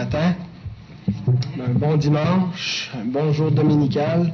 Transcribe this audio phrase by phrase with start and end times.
[0.00, 4.32] Un bon dimanche, un bon jour dominical.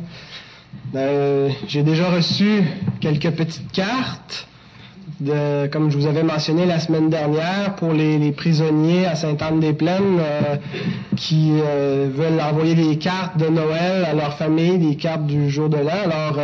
[0.95, 2.63] Euh, j'ai déjà reçu
[3.01, 4.47] quelques petites cartes,
[5.19, 10.57] de, comme je vous avais mentionné la semaine dernière, pour les, prisonniers à Sainte-Anne-des-Plaines euh,
[11.17, 15.69] qui euh, veulent envoyer des cartes de Noël à leur famille, des cartes du jour
[15.69, 16.05] de l'an.
[16.05, 16.39] Alors,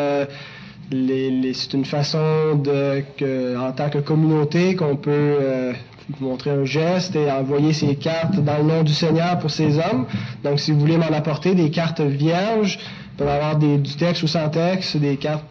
[0.92, 5.72] c'est une façon de, en tant que communauté qu'on peut
[6.20, 10.06] montrer un geste et envoyer ces cartes dans le nom du Seigneur pour ces hommes.
[10.44, 12.78] Donc, si vous voulez m'en apporter des cartes vierges,
[13.16, 15.44] peut avoir du texte ou sans texte, des cartes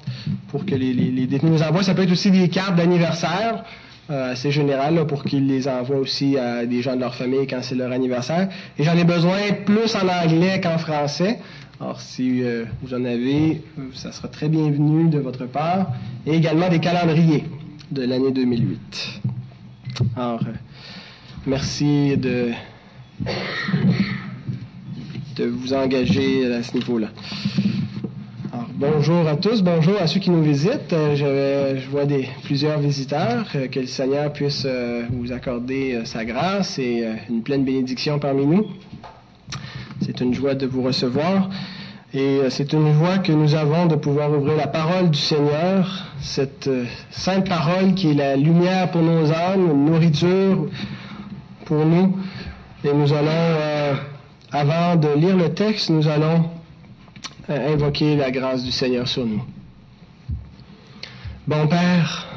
[0.50, 1.84] pour que les, les, détenus nous envoient.
[1.84, 3.64] Ça peut être aussi des cartes d'anniversaire,
[4.10, 7.62] euh, assez générales, pour qu'ils les envoient aussi à des gens de leur famille quand
[7.62, 8.50] c'est leur anniversaire.
[8.78, 11.40] Et j'en ai besoin plus en anglais qu'en français.
[11.82, 13.64] Alors, si euh, vous en avez,
[13.96, 15.88] ça sera très bienvenu de votre part.
[16.28, 17.44] Et également des calendriers
[17.90, 19.22] de l'année 2008.
[20.16, 20.54] Alors, euh,
[21.48, 22.52] merci de,
[25.44, 27.08] vous engager à ce niveau-là.
[28.54, 30.94] Alors, bonjour à tous, bonjour à ceux qui nous visitent.
[30.94, 31.16] Euh,
[31.80, 33.52] je, vois des, plusieurs visiteurs.
[33.72, 34.68] Que le Seigneur puisse
[35.10, 38.68] vous accorder sa grâce et une pleine bénédiction parmi nous.
[40.04, 41.50] C'est une joie de vous recevoir.
[42.14, 46.08] Et euh, c'est une joie que nous avons de pouvoir ouvrir la parole du Seigneur,
[46.20, 50.68] cette euh, sainte parole qui est la lumière pour nos âmes, une nourriture
[51.66, 52.18] pour nous.
[52.84, 53.94] Et nous allons, euh,
[54.52, 56.50] avant de lire le texte, nous allons
[57.48, 59.44] invoquer la grâce du Seigneur sur nous.
[61.48, 62.28] Bon Père,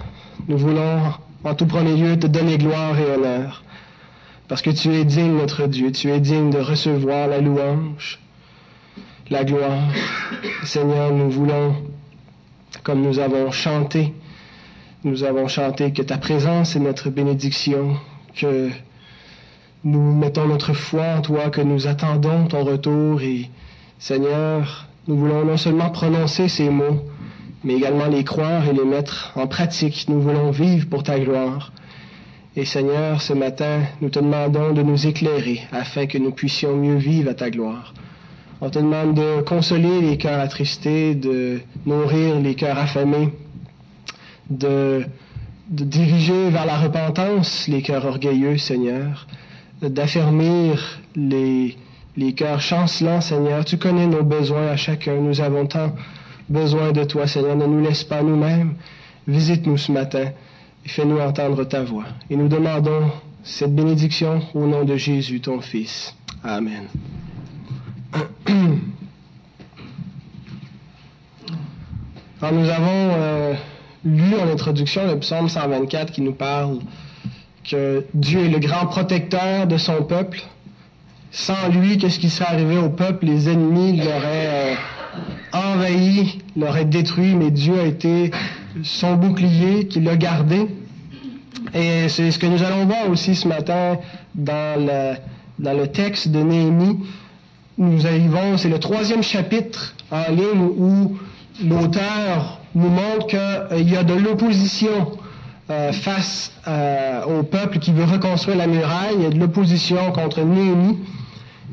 [0.48, 1.00] nous voulons
[1.44, 3.62] en tout premier lieu te donner gloire et honneur,
[4.48, 8.20] parce que tu es digne, notre Dieu, tu es digne de recevoir la louange
[9.30, 9.88] la gloire.
[10.64, 11.74] Seigneur, nous voulons,
[12.82, 14.12] comme nous avons chanté,
[15.02, 17.96] nous avons chanté que ta présence est notre bénédiction,
[18.34, 18.70] que
[19.82, 23.50] nous mettons notre foi en toi, que nous attendons ton retour et
[23.98, 27.04] Seigneur, nous voulons non seulement prononcer ces mots,
[27.62, 30.06] mais également les croire et les mettre en pratique.
[30.08, 31.72] Nous voulons vivre pour ta gloire.
[32.56, 36.94] Et Seigneur, ce matin, nous te demandons de nous éclairer afin que nous puissions mieux
[36.94, 37.92] vivre à ta gloire.
[38.60, 43.30] On te demande de consoler les cœurs attristés, de nourrir les cœurs affamés,
[44.48, 45.04] de,
[45.68, 49.26] diriger vers la repentance les cœurs orgueilleux, Seigneur,
[49.82, 51.76] d'affermir les,
[52.16, 53.64] les cœurs chancelants, Seigneur.
[53.64, 55.16] Tu connais nos besoins à chacun.
[55.16, 55.92] Nous avons tant
[56.48, 57.56] besoin de toi, Seigneur.
[57.56, 58.74] Ne nous laisse pas nous-mêmes.
[59.26, 60.26] Visite-nous ce matin
[60.86, 62.04] fais-nous entendre ta voix.
[62.30, 63.10] Et nous demandons
[63.42, 66.14] cette bénédiction au nom de Jésus, ton Fils.
[66.42, 66.84] Amen.
[72.42, 73.54] Alors nous avons euh,
[74.04, 76.78] lu en introduction le psaume 124 qui nous parle
[77.68, 80.42] que Dieu est le grand protecteur de son peuple.
[81.30, 83.26] Sans lui, qu'est-ce qui serait arrivé au peuple?
[83.26, 84.74] Les ennemis l'auraient euh,
[85.52, 88.30] envahi, l'auraient détruit, mais Dieu a été
[88.82, 90.66] son bouclier qui l'a gardé.
[91.72, 93.98] Et c'est ce que nous allons voir aussi ce matin
[94.34, 95.14] dans le,
[95.58, 96.98] dans le texte de Néhémie.
[97.78, 101.16] Nous arrivons, c'est le troisième chapitre en ligne où
[101.64, 105.18] l'auteur nous montre qu'il euh, y a de l'opposition
[105.70, 110.12] euh, face euh, au peuple qui veut reconstruire la muraille, il y a de l'opposition
[110.12, 110.98] contre Néhémie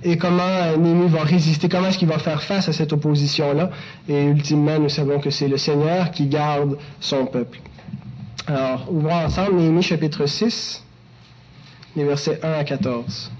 [0.03, 3.69] et comment Néhémie va résister, comment est-ce qu'il va faire face à cette opposition-là?
[4.09, 7.59] Et ultimement, nous savons que c'est le Seigneur qui garde son peuple.
[8.47, 10.83] Alors, ouvrons ensemble Néhémie chapitre 6,
[11.95, 13.31] les versets 1 à 14.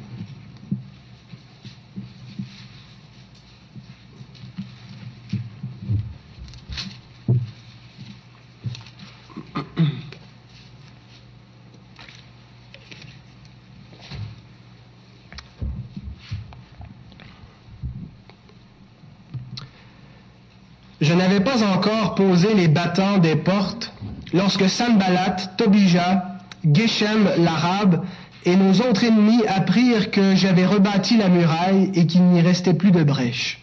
[21.21, 23.93] Je n'avais pas encore posé les battants des portes
[24.33, 26.39] lorsque Sanballat, Tobija,
[26.73, 28.03] Geshem l'Arabe
[28.43, 32.89] et nos autres ennemis apprirent que j'avais rebâti la muraille et qu'il n'y restait plus
[32.89, 33.61] de brèche.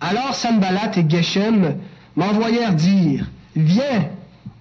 [0.00, 1.74] Alors Sanballat et Geshem
[2.14, 4.08] m'envoyèrent dire, Viens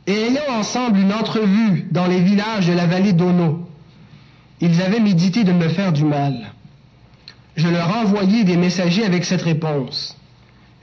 [0.08, 3.70] et ayons ensemble une entrevue dans les villages de la vallée d'Ono.
[4.62, 6.54] Ils avaient médité de me faire du mal.
[7.56, 10.18] Je leur envoyai des messagers avec cette réponse.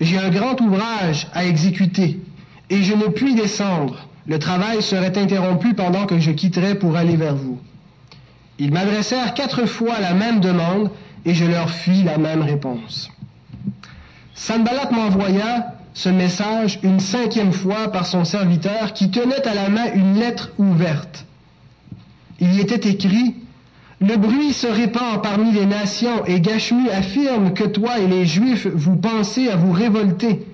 [0.03, 2.19] J'ai un grand ouvrage à exécuter
[2.71, 4.09] et je ne puis descendre.
[4.27, 7.61] Le travail serait interrompu pendant que je quitterais pour aller vers vous.
[8.59, 10.91] Ils m'adressèrent quatre fois la même demande
[11.25, 13.11] et je leur fis la même réponse.
[14.35, 19.93] Sanballat m'envoya ce message une cinquième fois par son serviteur qui tenait à la main
[19.95, 21.27] une lettre ouverte.
[22.41, 23.37] Il y était écrit
[24.03, 28.67] Le bruit se répand parmi les nations et Gashmu affirme que toi et les Juifs
[28.67, 30.45] vous pensez à vous révolter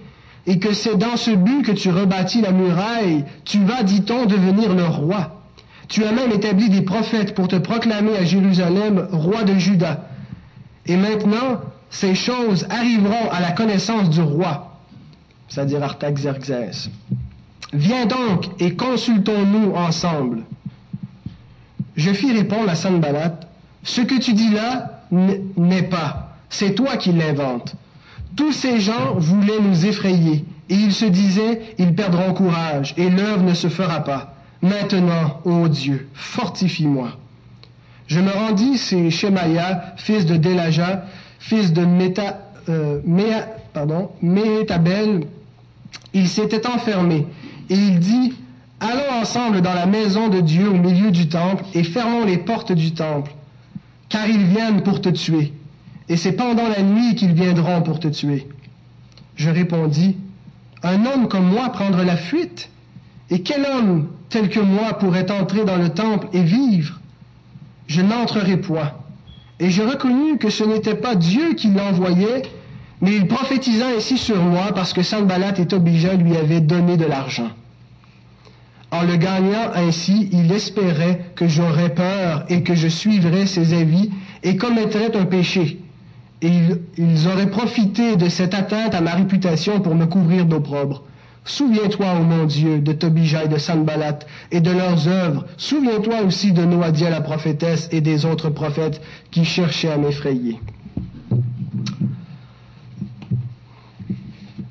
[0.46, 3.24] et que c'est dans ce but que tu rebâtis la muraille.
[3.46, 5.40] Tu vas, dit-on, devenir le roi.
[5.88, 10.10] Tu as même établi des prophètes pour te proclamer à Jérusalem roi de Juda.
[10.84, 14.78] Et maintenant, ces choses arriveront à la connaissance du roi,
[15.48, 16.90] c'est-à-dire Artaxerxès.
[17.72, 20.42] Viens donc et consultons-nous ensemble.
[21.98, 23.40] Je fis répondre à Sanballat,
[23.82, 27.74] ce que tu dis là n'est pas, c'est toi qui l'inventes.
[28.36, 33.42] Tous ces gens voulaient nous effrayer, et ils se disaient, ils perdront courage, et l'œuvre
[33.42, 34.36] ne se fera pas.
[34.62, 37.18] Maintenant, ô Dieu, fortifie-moi.
[38.06, 41.04] Je me rendis chez Shemaya, fils de Delaja,
[41.40, 43.00] fils de Méta, euh,
[44.22, 45.26] Métabel.
[46.14, 47.26] Il s'était enfermé,
[47.68, 48.34] et il dit,
[48.80, 52.72] Allons ensemble dans la maison de Dieu au milieu du temple, et fermons les portes
[52.72, 53.32] du temple,
[54.08, 55.52] car ils viennent pour te tuer,
[56.08, 58.46] et c'est pendant la nuit qu'ils viendront pour te tuer.
[59.34, 60.16] Je répondis,
[60.82, 62.70] Un homme comme moi prendre la fuite
[63.30, 67.00] et quel homme tel que moi pourrait entrer dans le temple et vivre?
[67.86, 68.92] Je n'entrerai point.
[69.60, 72.42] Et je reconnus que ce n'était pas Dieu qui l'envoyait,
[73.00, 77.06] mais il prophétisa ainsi sur moi parce que Sanballat et Tobija lui avaient donné de
[77.06, 77.50] l'argent.
[78.90, 84.10] En le gagnant ainsi, il espérait que j'aurais peur et que je suivrais ses avis
[84.42, 85.78] et commettrais un péché.
[86.40, 86.50] Et
[86.96, 91.02] ils, auraient profité de cette atteinte à ma réputation pour me couvrir d'opprobre.
[91.44, 94.20] Souviens-toi, ô mon Dieu, de Tobija et de Sanballat
[94.52, 95.46] et de leurs œuvres.
[95.56, 100.60] Souviens-toi aussi de Noadia la prophétesse et des autres prophètes qui cherchaient à m'effrayer.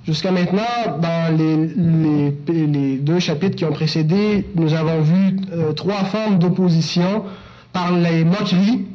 [0.07, 0.61] Jusqu'à maintenant,
[1.01, 7.25] dans les, deux chapitres qui ont précédé, nous avons vu euh, trois formes d'opposition
[7.73, 8.85] par les moqueries,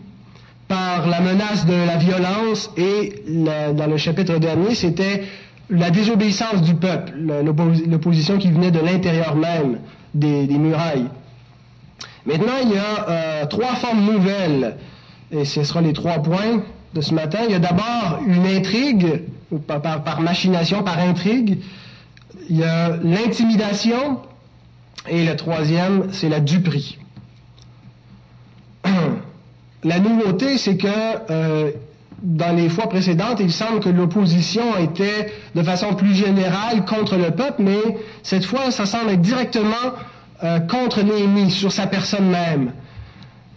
[0.69, 5.25] par la menace de la violence et dans le chapitre dernier, c'était
[5.69, 7.13] la désobéissance du peuple,
[7.87, 9.81] l'opposition qui venait de l'intérieur même
[10.15, 11.09] des, murailles.
[12.25, 14.77] Maintenant, il y a euh, trois formes nouvelles,
[15.31, 16.63] et ce sera les trois points
[16.95, 17.41] de ce matin.
[17.47, 19.23] Il y a d'abord une intrigue,
[19.59, 21.59] par, machination, par intrigue.
[22.49, 24.21] Il y a l'intimidation,
[25.09, 26.99] et le troisième, c'est la duperie.
[29.85, 30.87] La nouveauté, c'est que
[31.31, 31.73] euh,
[32.23, 37.33] dans les fois précédentes, il semble que l'opposition était de façon plus générale contre le
[37.33, 39.75] peuple, mais cette fois, ça semble être directement
[40.45, 42.73] euh, contre Néhémie, sur sa personne même.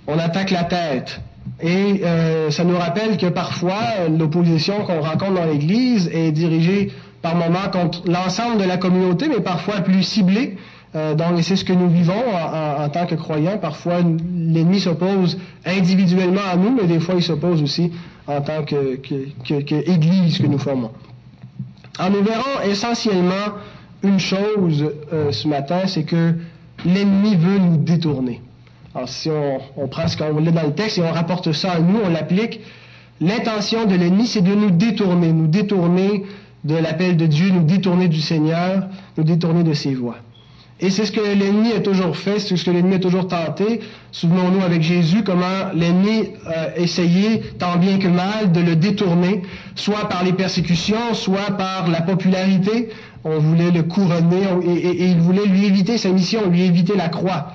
[0.08, 1.22] On attaque la tête.
[1.62, 6.92] Et euh, ça nous rappelle que parfois, l'opposition qu'on rencontre dans l'Église est dirigée
[7.22, 10.58] par moments contre l'ensemble de la communauté, mais parfois plus ciblée.
[10.96, 13.58] Euh, donc, c'est ce que nous vivons en, tant que croyants.
[13.58, 17.92] Parfois, l'ennemi s'oppose individuellement à nous, mais des fois, il s'oppose aussi
[18.28, 19.00] en tant qu'Église
[19.48, 20.92] que, que, que, nous formons.
[21.98, 23.56] Alors, nous verrons essentiellement
[24.04, 26.34] une chose euh, ce matin, c'est que
[26.86, 28.42] l'ennemi veut nous détourner.
[28.96, 31.80] Alors, si on, prend ce qu'on lit dans le texte et on rapporte ça à
[31.80, 32.62] nous, on l'applique,
[33.20, 36.24] l'intention de l'ennemi, c'est de nous détourner, nous détourner
[36.64, 40.16] de l'appel de Dieu, nous détourner du Seigneur, nous détourner de ses voies.
[40.80, 43.82] Et c'est ce que l'ennemi a toujours fait, c'est ce que l'ennemi a toujours tenté.
[44.12, 49.42] Souvenons-nous avec Jésus comment l'ennemi a essayé, tant bien que mal, de le détourner,
[49.76, 52.90] soit par les persécutions, soit par la popularité.
[53.26, 57.48] On voulait le couronner et, il voulait lui éviter sa mission, lui éviter la croix.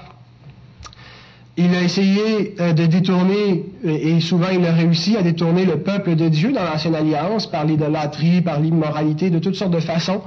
[1.56, 6.14] Il a essayé euh, de détourner, et souvent il a réussi à détourner le peuple
[6.14, 10.22] de Dieu dans l'Ancienne Alliance par l'idolâtrie, par l'immoralité, de toutes sortes de façons.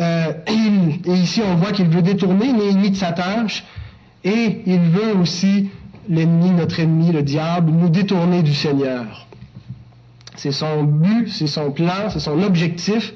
[0.00, 3.64] Euh, et ici, on voit qu'il veut détourner l'ennemi de sa tâche
[4.24, 5.70] et il veut aussi,
[6.08, 9.26] l'ennemi, notre ennemi, le diable, nous détourner du Seigneur.
[10.36, 13.12] C'est son but, c'est son plan, c'est son objectif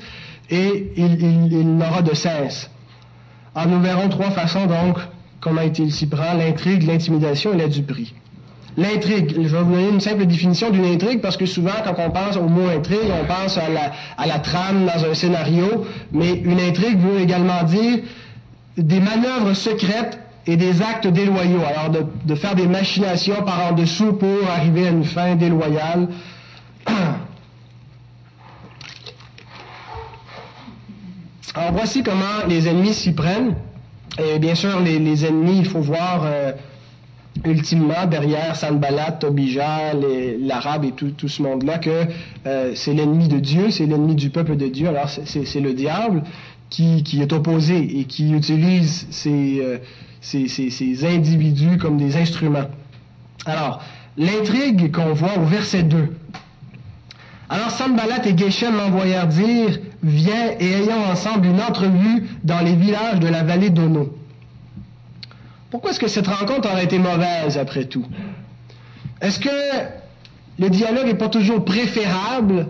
[0.51, 2.71] et il, n'aura de cesse.
[3.55, 4.99] Alors nous verrons trois façons donc
[5.41, 8.15] comment il s'y prend, l'intrigue, l'intimidation et la duperie.
[8.77, 12.11] L'intrigue, je vais vous donner une simple définition d'une intrigue parce que souvent, quand on
[12.11, 16.99] pense au mot intrigue, on pense à la, trame dans un scénario, mais une intrigue
[16.99, 18.01] veut également dire
[18.77, 21.63] des manœuvres secrètes et des actes déloyaux.
[21.67, 26.09] Alors, de faire des machinations par en dessous pour arriver à une fin déloyale.
[31.55, 33.55] Alors, voici comment les ennemis s'y prennent.
[34.19, 36.23] Et bien sûr, les, ennemis, il faut voir...
[36.25, 36.53] Euh,
[37.45, 39.93] ultimement, derrière Sanballat, Tobija,
[40.41, 42.05] l'arabe et tout, ce monde-là, que
[42.47, 44.89] euh, c'est l'ennemi de Dieu, c'est l'ennemi du peuple de Dieu.
[44.89, 46.23] Alors, c'est le diable
[46.71, 52.69] qui, est opposé et qui utilise ces, euh, individus comme des instruments.
[53.45, 53.83] Alors,
[54.17, 56.09] l'intrigue qu'on voit au verset 2.
[57.49, 63.21] Alors Sanballat et Geshem m'envoyèrent dire, viens et ayons ensemble une entrevue dans les villages
[63.21, 64.17] de la vallée d'Ono.
[65.71, 68.07] Pourquoi est-ce que cette rencontre aurait été mauvaise après tout?
[69.21, 69.49] Est-ce que
[70.59, 72.67] le dialogue n'est pas toujours préférable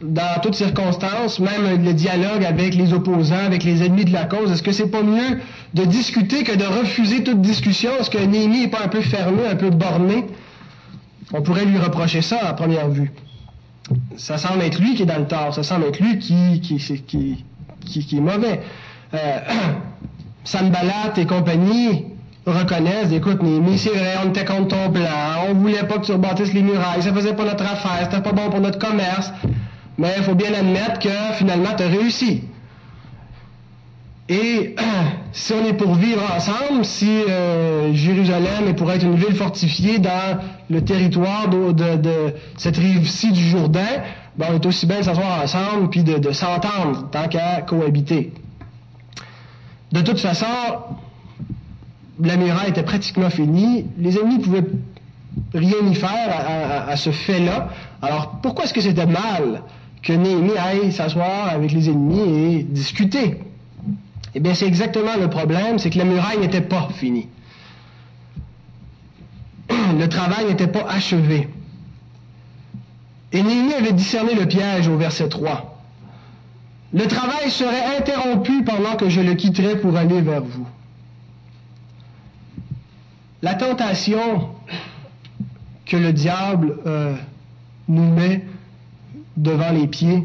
[0.00, 4.52] dans toutes circonstances, même le dialogue avec les opposants, avec les ennemis de la cause,
[4.52, 5.40] est-ce que c'est pas mieux
[5.74, 7.90] de discuter que de refuser toute discussion?
[7.98, 10.26] Est-ce que Néhémie n'est pas un peu fermé, un peu borné?
[11.32, 13.10] On pourrait lui reprocher ça à première vue.
[14.16, 16.76] Ça semble être lui qui est dans le tort, ça semble être lui qui, qui,
[16.76, 17.44] qui,
[18.04, 18.60] qui, est mauvais.
[19.14, 19.38] Euh,
[20.44, 22.06] Sanballat et compagnie
[22.46, 25.04] reconnaissent, écoute Néhémie, c'est vrai, on était contre ton plan,
[25.50, 28.32] on voulait pas que tu rebâtisses les murailles, ça faisait pas notre affaire, c'était pas
[28.32, 29.30] bon pour notre commerce,
[29.98, 32.42] mais il faut bien admettre que finalement, tu as réussi.
[34.28, 34.74] Et
[35.32, 39.98] si on est pour vivre ensemble, si euh, Jérusalem est pour être une ville fortifiée
[39.98, 44.02] dans le territoire de, de, cette rive-ci du Jourdain,
[44.36, 48.32] ben on est aussi bien de s'asseoir ensemble puis de, de s'entendre tant qu'à cohabiter.
[49.92, 50.46] De toute façon,
[52.22, 52.34] la
[52.68, 53.86] était pratiquement finie.
[53.98, 54.66] Les ennemis pouvaient
[55.54, 57.70] rien y faire à, à ce fait-là.
[58.02, 59.62] Alors pourquoi est-ce que c'était mal
[60.02, 63.38] que Néhémie aille s'asseoir avec les ennemis et discuter?
[64.38, 67.26] Eh bien, c'est exactement le problème, c'est que la muraille n'était pas finie.
[69.98, 71.48] Le travail n'était pas achevé.
[73.32, 75.82] Et Néhémie avait discerné le piège au verset 3.
[76.92, 80.68] Le travail serait interrompu pendant que je le quitterais pour aller vers vous.
[83.42, 84.50] La tentation
[85.84, 87.16] que le diable euh,
[87.88, 88.46] nous met
[89.36, 90.22] devant les pieds,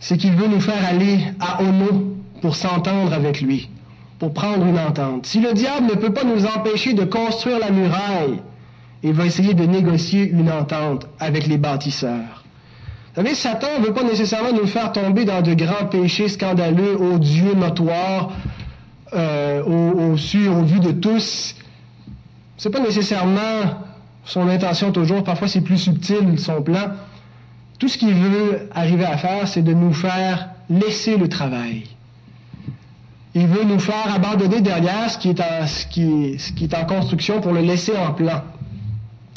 [0.00, 3.68] c'est qu'il veut nous faire aller à Ono pour s'entendre avec lui,
[4.18, 5.26] pour prendre une entente.
[5.26, 8.40] Si le diable ne peut pas nous empêcher de construire la muraille,
[9.02, 12.44] il va essayer de négocier une entente avec les bâtisseurs.
[13.14, 16.96] Vous savez, Satan ne veut pas nécessairement nous faire tomber dans de grands péchés scandaleux,
[17.00, 18.30] odieux, notoires,
[19.14, 21.54] euh, au, au au vu de tous.
[22.56, 23.80] C'est pas nécessairement
[24.24, 25.24] son intention toujours.
[25.24, 26.90] Parfois, c'est plus subtil son plan.
[27.78, 31.84] Tout ce qu'il veut arriver à faire, c'est de nous faire laisser le travail.
[33.38, 38.14] Il veut nous faire abandonner derrière ce qui est en, construction pour le laisser en
[38.14, 38.42] plan.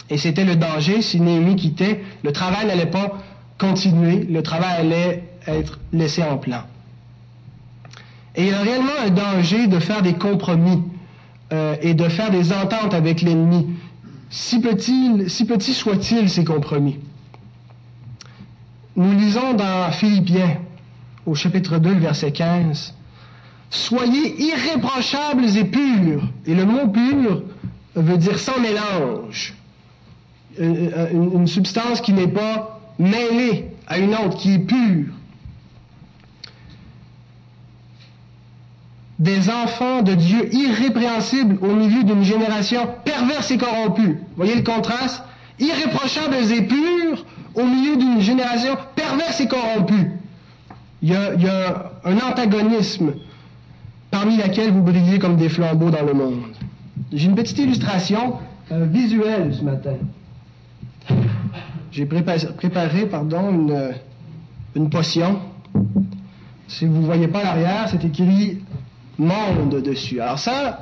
[0.09, 2.01] Et c'était le danger si Néhémie quittait.
[2.23, 3.17] Le travail n'allait pas
[3.57, 6.61] continuer, le travail allait être laissé en plan.
[8.35, 10.81] Et il y a réellement un danger de faire des compromis
[11.51, 13.67] euh, et de faire des ententes avec l'ennemi,
[14.29, 16.99] si petits si petit soient-ils ces compromis.
[18.95, 20.55] Nous lisons dans Philippiens,
[21.25, 22.93] au chapitre 2, verset 15,
[23.69, 26.23] Soyez irréprochables et purs.
[26.45, 27.43] Et le mot pur
[27.95, 29.53] veut dire sans mélange.
[30.57, 35.13] Une, une substance qui n'est pas mêlée à une autre, qui est pure.
[39.19, 44.19] Des enfants de Dieu irrépréhensibles au milieu d'une génération perverse et corrompue.
[44.37, 45.23] Voyez le contraste?
[45.59, 50.11] Irréprochables et purs au milieu d'une génération perverse et corrompue.
[51.01, 53.13] Il y, a, un antagonisme
[54.11, 56.41] parmi laquelle vous brillez comme des flambeaux dans le monde.
[57.11, 58.35] J'ai une petite illustration
[58.71, 59.95] euh, visuelle ce matin.
[61.91, 63.91] J'ai préparé, pardon, une,
[64.75, 65.39] une, potion.
[66.67, 68.59] Si vous ne voyez pas l'arrière, c'est écrit
[69.17, 70.21] monde dessus.
[70.21, 70.81] Alors ça,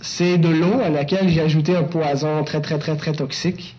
[0.00, 3.76] c'est de l'eau à laquelle j'ai ajouté un poison très, très, très, très toxique.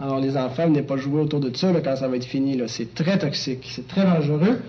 [0.00, 2.60] Alors, les enfants, venez pas jouer autour de ça quand ça va être fini.
[2.68, 4.60] C'est très toxique, c'est très dangereux.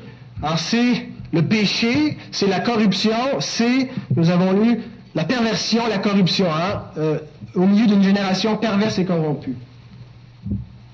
[0.41, 4.79] Alors, c'est le péché, c'est la corruption, c'est, nous avons lu,
[5.15, 7.19] la perversion, la corruption, hein, euh,
[7.55, 9.55] au milieu d'une génération perverse et corrompue.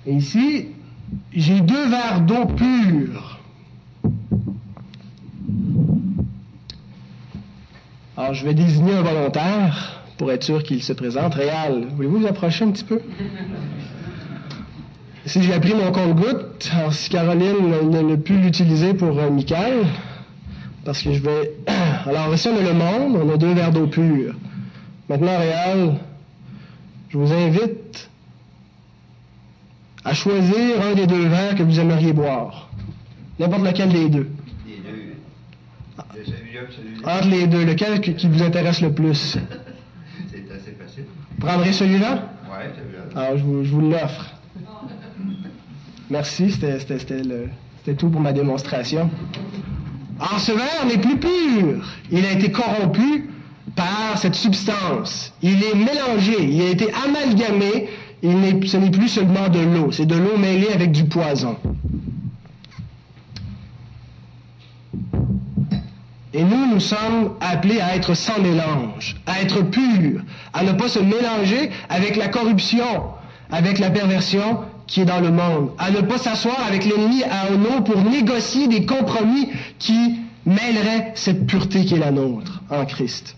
[0.06, 0.68] Et ici,
[1.34, 3.40] j'ai deux verres d'eau pure.
[8.18, 11.36] Alors, je vais désigner un volontaire pour être sûr qu'il se présente.
[11.36, 13.02] Réal, voulez-vous vous approcher un petit peu?
[15.26, 19.86] Si j'ai appris mon compte-goutte, alors si Caroline ne, peut l'utiliser pour euh, Michael,
[20.86, 21.52] parce que je vais.
[22.06, 24.36] Alors, ici, on a le monde, on a deux verres d'eau pure.
[25.10, 25.96] Maintenant, Réal,
[27.10, 28.10] je vous invite
[30.06, 32.70] à choisir un des deux verres que vous aimeriez boire.
[33.40, 34.30] N'importe lequel des deux.
[34.66, 35.16] Les deux.
[36.24, 39.38] Celui-là, Entre les deux, lequel qui vous intéresse le plus?
[40.32, 41.06] C'est assez facile.
[41.38, 42.30] Vous prendrez celui-là?
[42.46, 43.22] Oui, celui-là.
[43.22, 44.32] Alors, je vous, je vous l'offre.
[46.10, 49.10] Merci, c'était tout pour ma démonstration.
[50.20, 51.86] Alors ce verre n'est plus pur.
[52.12, 53.30] Il a été corrompu
[53.76, 55.34] par cette substance.
[55.42, 57.90] Il est mélangé, il a été amalgamé,
[58.24, 61.58] ce n'est plus seulement de l'eau, c'est de l'eau mêlée avec du poison.
[66.34, 70.22] Et nous, nous sommes appelés à être sans mélange, à être purs,
[70.54, 73.04] à ne pas se mélanger avec la corruption,
[73.52, 77.52] avec la perversion qui est dans le monde, à ne pas s'asseoir avec l'ennemi à
[77.52, 79.50] un nom pour négocier des compromis
[79.80, 83.36] qui mêleraient cette pureté qui est la nôtre en Christ.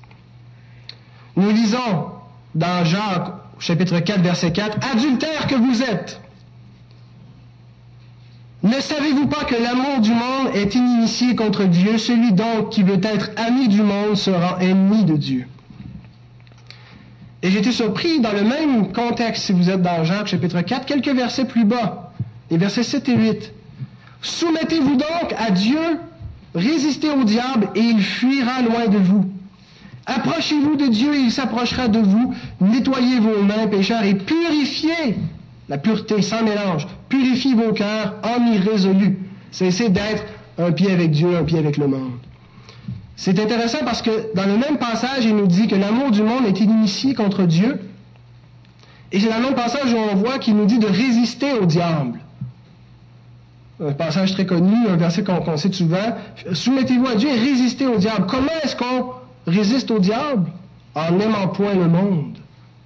[1.36, 2.12] Nous lisons
[2.56, 6.20] dans Jacques chapitre 4 verset 4, Adultère que vous êtes,
[8.64, 11.98] ne savez-vous pas que l'amour du monde est initié contre Dieu?
[11.98, 15.48] Celui donc qui veut être ami du monde sera ennemi de Dieu.
[17.44, 21.16] Et j'étais surpris dans le même contexte, si vous êtes dans Jacques chapitre 4, quelques
[21.16, 22.12] versets plus bas,
[22.50, 23.54] les versets 7 et 8.
[24.22, 26.00] Soumettez-vous donc à Dieu,
[26.56, 29.26] résistez au diable et il fuira loin de vous.
[30.08, 32.34] Approchez-vous de Dieu et il s'approchera de vous.
[32.62, 35.18] Nettoyez vos mains, pécheurs, et purifiez
[35.70, 36.88] la pureté sans mélange.
[37.10, 39.20] Purifiez vos cœurs en irrésolus.
[39.52, 40.24] Cessez d'être
[40.58, 42.14] un pied avec Dieu, un pied avec le monde.
[43.18, 46.46] C'est intéressant parce que dans le même passage, il nous dit que l'amour du monde
[46.46, 47.80] est initié contre Dieu.
[49.12, 51.66] Et c'est dans le même passage où on voit qu'il nous dit de résister au
[51.66, 52.20] diable.
[53.84, 56.16] Un passage très connu, un verset qu'on cite souvent.
[56.54, 58.28] Soumettez-vous à Dieu et résistez au diable.
[58.28, 59.12] Comment est-ce qu'on
[59.48, 60.52] résiste au diable?
[60.94, 62.38] En n'aimant point le monde,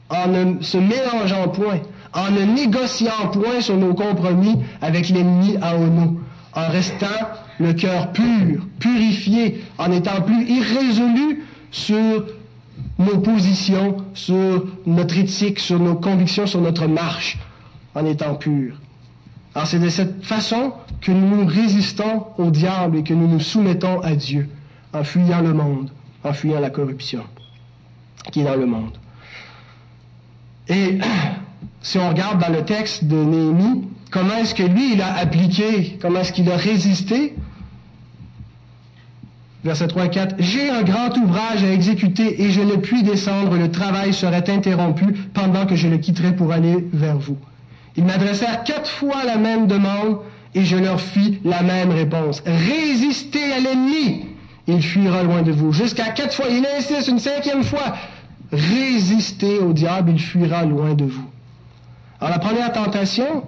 [0.10, 1.80] en ne se mélangeant point,
[2.14, 6.22] en ne négociant point sur nos compromis avec l'ennemi à nous,
[6.54, 7.08] en restant
[7.62, 12.26] le cœur pur, purifié, en étant plus irrésolu sur
[13.00, 17.38] nos positions, sur notre éthique, sur nos convictions, sur notre marche,
[17.96, 18.76] en étant pur.
[19.54, 24.00] Alors c'est de cette façon que nous résistons au diable et que nous nous soumettons
[24.02, 24.50] à Dieu,
[24.94, 25.92] en fuyant le monde,
[26.24, 27.24] en fuyant la corruption
[28.32, 28.98] qui est dans le monde.
[30.68, 31.00] Et
[31.82, 35.98] si on regarde dans le texte de Néhémie, comment est-ce que lui, il a appliqué,
[36.02, 37.36] comment est-ce qu'il a résisté
[39.64, 40.36] Verset 3 et 4.
[40.40, 45.06] J'ai un grand ouvrage à exécuter et je ne puis descendre, le travail serait interrompu
[45.34, 47.38] pendant que je le quitterai pour aller vers vous.
[47.96, 50.18] Ils m'adressèrent quatre fois la même demande
[50.56, 52.42] et je leur fis la même réponse.
[52.46, 54.26] Résistez à l'ennemi,
[54.68, 55.72] il fuira loin de vous.
[55.72, 57.96] Jusqu'à quatre fois, il insiste une cinquième fois.
[58.52, 61.26] Résistez au diable, il fuira loin de vous.
[62.20, 63.44] Alors la première tentation,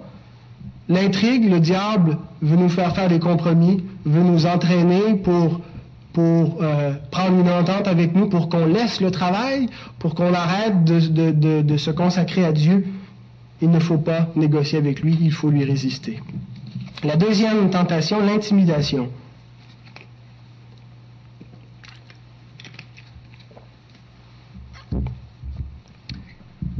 [0.88, 5.60] l'intrigue, le diable veut nous faire faire des compromis, veut nous entraîner pour,
[6.14, 10.84] pour euh, prendre une entente avec nous, pour qu'on laisse le travail, pour qu'on arrête
[10.84, 12.86] de, de se consacrer à Dieu.
[13.60, 16.20] Il ne faut pas négocier avec lui, il faut lui résister.
[17.02, 19.10] La deuxième tentation, l'intimidation.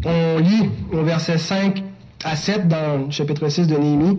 [0.04, 1.82] on lit au verset 5
[2.24, 4.18] à 7 dans le chapitre 6 de Néhémie,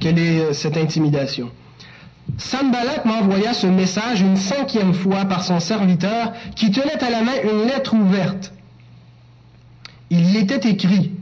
[0.00, 1.50] quelle est euh, cette intimidation.
[2.38, 7.32] Sanballat m'envoya ce message une cinquième fois par son serviteur qui tenait à la main
[7.44, 8.52] une lettre ouverte.
[10.10, 11.12] Il était écrit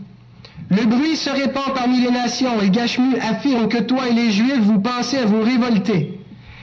[0.70, 4.60] Le bruit se répand parmi les nations et Gashmu affirme que toi et les Juifs
[4.60, 6.20] vous pensez à vous révolter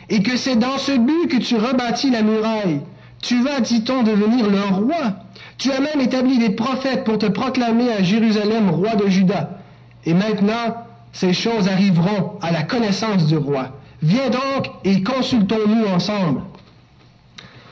[0.09, 2.81] et que c'est dans ce but que tu rebâtis la muraille.
[3.21, 5.13] Tu vas, dit-on, devenir leur roi.
[5.57, 9.59] Tu as même établi des prophètes pour te proclamer à Jérusalem roi de Juda.
[10.05, 10.75] Et maintenant,
[11.13, 13.69] ces choses arriveront à la connaissance du roi.
[14.01, 16.41] Viens donc et consultons-nous ensemble.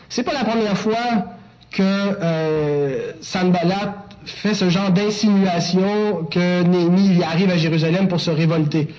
[0.09, 1.25] C'est pas la première fois
[1.71, 8.89] que euh, Sanballat fait ce genre d'insinuation que Néhémie arrive à Jérusalem pour se révolter.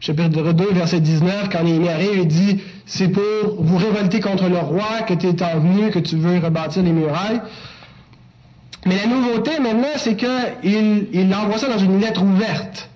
[0.00, 3.22] Chapitre 2, verset 19, quand Néhémie arrive, il dit, c'est pour
[3.58, 6.92] vous révolter contre le roi que tu es en venu, que tu veux rebâtir les
[6.92, 7.40] murailles.
[8.86, 12.89] Mais la nouveauté maintenant, c'est qu'il il envoie ça dans une lettre ouverte.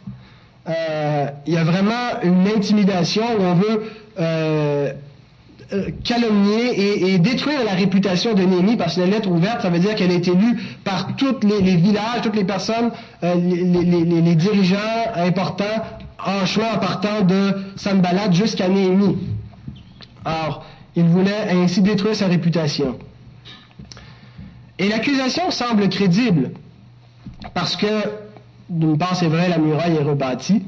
[0.68, 3.82] Euh, il y a vraiment une intimidation où on veut
[4.18, 4.92] euh,
[5.72, 9.78] euh, calomnier et, détruire la réputation de Néhémie parce que la lettre ouverte, ça veut
[9.78, 12.90] dire qu'elle a été lue par tous les, villages, toutes les personnes,
[13.22, 14.78] les, les, dirigeants
[15.16, 15.64] importants
[16.24, 19.18] en chemin en partant de Sanballat jusqu'à Néhémie.
[20.24, 20.64] Alors,
[20.96, 22.98] il voulait ainsi détruire sa réputation.
[24.78, 26.52] Et l'accusation semble crédible,
[27.52, 27.86] parce que,
[28.68, 30.62] d'une part, c'est vrai, la muraille est rebâtie.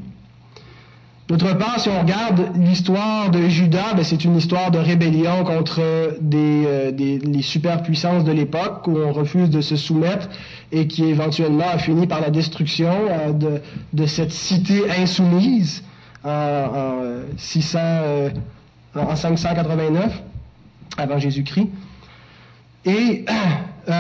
[1.28, 5.82] D'autre part, si on regarde l'histoire de Judas, ben, c'est une histoire de rébellion contre
[6.20, 10.28] des, euh, les superpuissances de l'époque, où on refuse de se soumettre
[10.70, 13.59] et qui éventuellement a fini par la destruction euh,
[13.92, 15.82] de, cette cité insoumise
[16.22, 16.94] en, en,
[17.37, 18.30] 600, euh,
[19.16, 20.22] 589
[20.96, 21.70] avant Jésus-Christ.
[22.85, 23.24] Et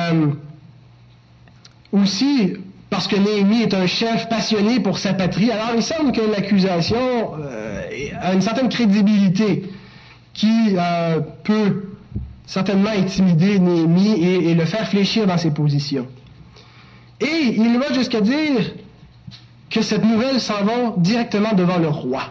[1.92, 2.52] aussi,
[2.90, 6.96] parce que Néhémie est un chef passionné pour sa patrie, alors il semble que l'accusation
[7.40, 7.82] euh,
[8.20, 9.70] a une certaine crédibilité
[10.32, 11.88] qui euh, peut
[12.46, 16.06] certainement intimider Néhémie et, et, le faire fléchir dans ses positions.
[17.20, 18.72] Et il va jusqu'à dire
[19.70, 22.22] que cette nouvelle s'en va directement devant le roi,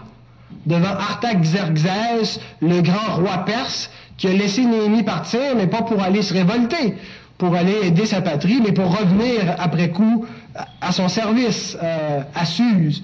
[0.66, 6.22] devant Artaxerxès, le grand roi perse, qui a laissé Néhémie partir, mais pas pour aller
[6.22, 6.96] se révolter,
[7.38, 10.26] pour aller aider sa patrie, mais pour revenir après coup
[10.82, 13.04] à son service, euh, à Suse.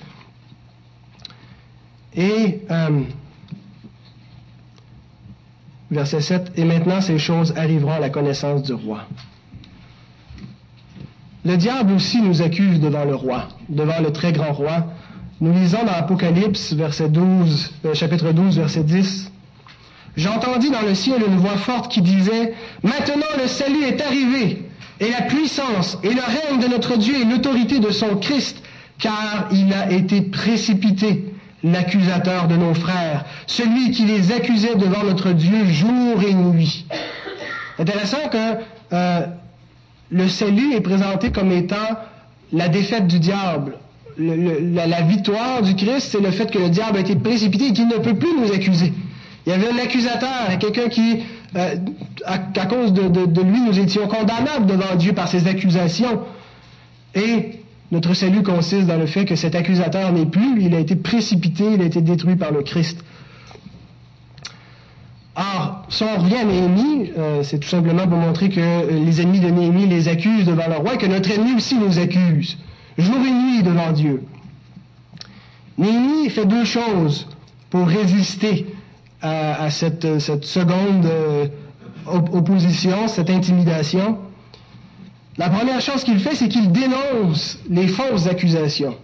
[2.16, 3.02] Et, euh,
[5.90, 9.06] verset 7, Et maintenant ces choses arriveront à la connaissance du roi.
[11.44, 14.86] Le diable aussi nous accuse devant le roi, devant le très grand roi.
[15.40, 19.32] Nous lisons dans Apocalypse, verset 12, euh, chapitre 12, verset 10.
[20.16, 24.70] J'entendis dans le ciel une voix forte qui disait, Maintenant le salut est arrivé,
[25.02, 28.62] et la puissance, et le règne de notre Dieu, et l'autorité de son Christ,
[29.00, 31.26] car il a été précipité,
[31.64, 36.86] l'accusateur de nos frères, celui qui les accusait devant notre Dieu jour et nuit.
[37.80, 38.38] Intéressant que
[38.94, 39.22] euh,
[40.12, 41.76] le salut est présenté comme étant
[42.54, 43.78] la défaite du diable.
[44.20, 47.74] la, la, victoire du Christ, c'est le fait que le diable a été précipité et
[47.74, 48.94] qu'il ne peut plus nous accuser.
[49.46, 51.24] Il y avait un accusateur, quelqu'un qui,
[51.56, 51.76] euh,
[52.26, 56.22] à, cause de, lui, nous étions condamnables devant Dieu par ses accusations.
[57.14, 57.60] Et
[57.92, 61.66] notre salut consiste dans le fait que cet accusateur n'est plus, il a été précipité,
[61.74, 63.04] il a été détruit par le Christ.
[65.36, 69.40] Or, si on revient à Néhémie, euh, c'est tout simplement pour montrer que les ennemis
[69.40, 72.58] de Néhémie les accusent devant le roi et que notre ennemi aussi nous accuse,
[72.98, 74.24] jour et nuit devant Dieu.
[75.78, 77.28] Néhémie fait deux choses
[77.70, 78.68] pour résister
[79.22, 81.48] à, cette, seconde euh,
[82.06, 84.18] opposition, cette intimidation.
[85.38, 88.96] La première chose qu'il fait, c'est qu'il dénonce les fausses accusations.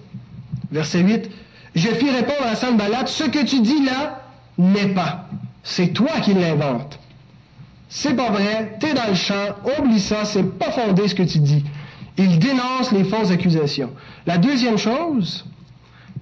[0.72, 1.30] Verset 8.
[1.76, 4.24] Je fis répondre à Sanballat, ce que tu dis là
[4.58, 5.30] n'est pas.
[5.64, 7.00] C'est toi qui l'inventes.
[7.90, 11.40] C'est pas vrai, t'es dans le champ, oublie ça, c'est pas fondé ce que tu
[11.40, 11.64] dis.
[12.18, 13.92] Il dénonce les fausses accusations.
[14.26, 15.46] La deuxième chose,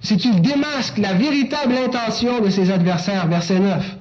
[0.02, 3.26] c'est qu'il démasque la véritable intention de ses adversaires.
[3.26, 3.96] Verset 9.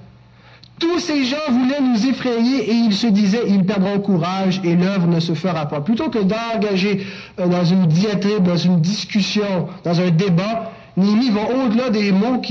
[0.77, 5.07] Tous ces gens voulaient nous effrayer et ils se disaient, ils perdront courage et l'œuvre
[5.07, 5.79] ne se fera pas.
[5.79, 7.05] Plutôt que d'engager
[7.39, 12.41] euh, dans une diatribe, dans une discussion, dans un débat, Néhémie va au-delà des mots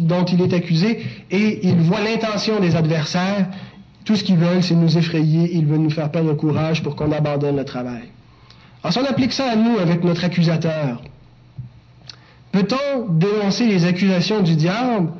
[0.00, 3.48] dont il est accusé et il voit l'intention des adversaires.
[4.04, 7.10] Tout ce qu'ils veulent, c'est nous effrayer, ils veulent nous faire perdre courage pour qu'on
[7.10, 8.02] abandonne le travail.
[8.82, 11.02] Alors si on applique ça à nous avec notre accusateur,
[12.54, 15.12] peut-on dénoncer les accusations du diable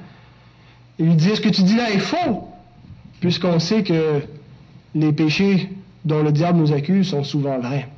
[1.00, 2.48] et lui dire ce que tu dis là est faux,
[3.18, 4.22] puisqu'on sait que
[4.94, 5.68] les péchés
[6.04, 7.88] dont le diable nous accuse sont souvent vrais.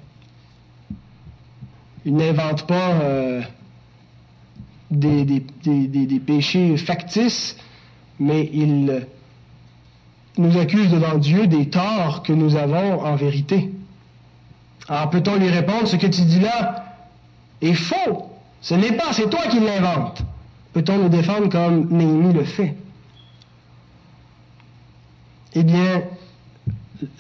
[2.07, 3.43] Il n'invente pas euh,
[4.91, 7.59] des, des, des, des, péchés factices,
[8.19, 9.07] mais il
[10.39, 13.71] nous accuse devant Dieu des torts que nous avons en vérité.
[14.89, 16.87] Alors peut-on lui répondre, ce que tu dis là
[17.61, 18.31] est faux,
[18.67, 20.25] ce n'est pas, c'est toi qui l'inventes.
[20.73, 22.75] Peut-on nous défendre comme Néhémie le fait?
[25.55, 26.03] Eh bien,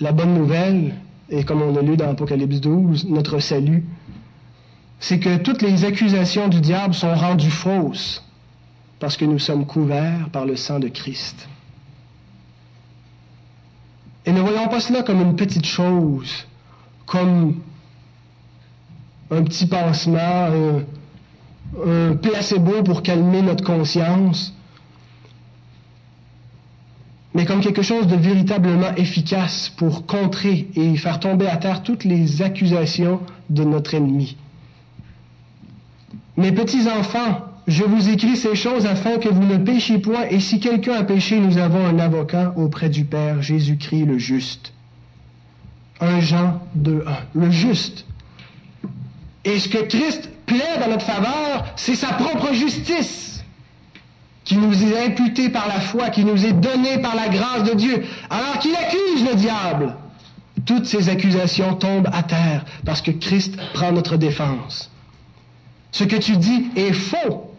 [0.00, 0.96] la bonne nouvelle,
[1.30, 3.86] et comme on a lu dans Apocalypse 12, notre salut,
[4.98, 8.24] c'est que toutes les accusations du diable sont rendues fausses
[8.98, 11.48] parce que nous sommes couverts par le sang de Christ.
[14.24, 16.48] Et ne voyons pas cela comme une petite chose,
[17.06, 17.60] comme
[19.30, 20.82] un petit pansement, un,
[21.84, 24.54] un placebo pour calmer notre conscience,
[27.34, 32.04] mais comme quelque chose de véritablement efficace pour contrer et faire tomber à terre toutes
[32.04, 34.36] les accusations de notre ennemi.
[36.38, 40.40] Mes petits enfants, je vous écris ces choses afin que vous ne péchiez point, et
[40.40, 44.72] si quelqu'un a péché, nous avons un avocat auprès du Père, Jésus-Christ le juste.
[46.00, 47.40] 1 Jean 2, 1.
[47.40, 48.06] Le juste.
[49.44, 53.44] Et ce que Christ plaide à notre faveur, c'est sa propre justice
[54.44, 57.74] qui nous est imputé par la foi, qui nous est donné par la grâce de
[57.74, 59.96] Dieu, alors qu'il accuse le diable.
[60.64, 64.90] Toutes ces accusations tombent à terre parce que Christ prend notre défense.
[65.90, 67.50] Ce que tu dis est faux.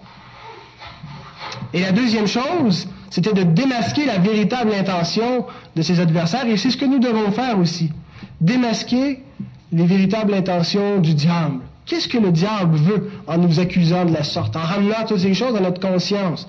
[1.74, 5.46] Et la deuxième chose, c'était de démasquer la véritable intention
[5.76, 7.92] de ses adversaires, et c'est ce que nous devons faire aussi.
[8.40, 9.24] Démasquer
[9.72, 11.60] les véritables intentions du diable.
[11.88, 15.34] Qu'est-ce que le diable veut en nous accusant de la sorte, en ramenant toutes ces
[15.34, 16.48] choses à notre conscience?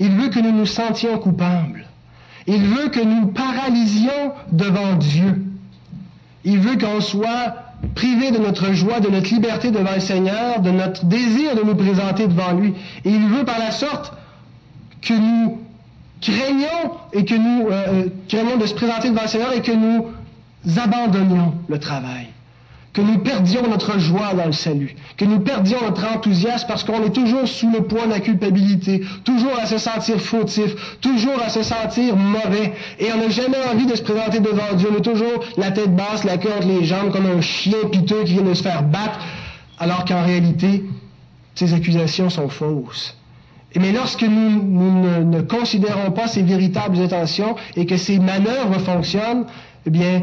[0.00, 1.86] Il veut que nous nous sentions coupables.
[2.48, 5.44] Il veut que nous paralysions devant Dieu.
[6.44, 7.54] Il veut qu'on soit
[7.94, 11.76] privé de notre joie, de notre liberté devant le Seigneur, de notre désir de nous
[11.76, 12.74] présenter devant lui.
[13.04, 14.12] Et il veut par la sorte
[15.00, 15.60] que nous
[16.20, 19.72] craignons et que nous euh, euh, craignons de se présenter devant le Seigneur et que
[19.72, 20.08] nous
[20.76, 22.31] abandonnions le travail
[22.92, 27.02] que nous perdions notre joie dans le salut, que nous perdions notre enthousiasme parce qu'on
[27.04, 31.48] est toujours sous le poids de la culpabilité, toujours à se sentir fautif, toujours à
[31.48, 34.88] se sentir mauvais, et on n'a jamais envie de se présenter devant Dieu.
[34.92, 38.24] On a toujours la tête basse, la queue entre les jambes, comme un chien piteux
[38.24, 39.20] qui vient de se faire battre,
[39.78, 40.84] alors qu'en réalité,
[41.54, 43.16] ces accusations sont fausses.
[43.74, 49.46] Mais lorsque nous, ne, considérons pas ces véritables intentions et que ces manœuvres fonctionnent,
[49.86, 50.22] eh bien,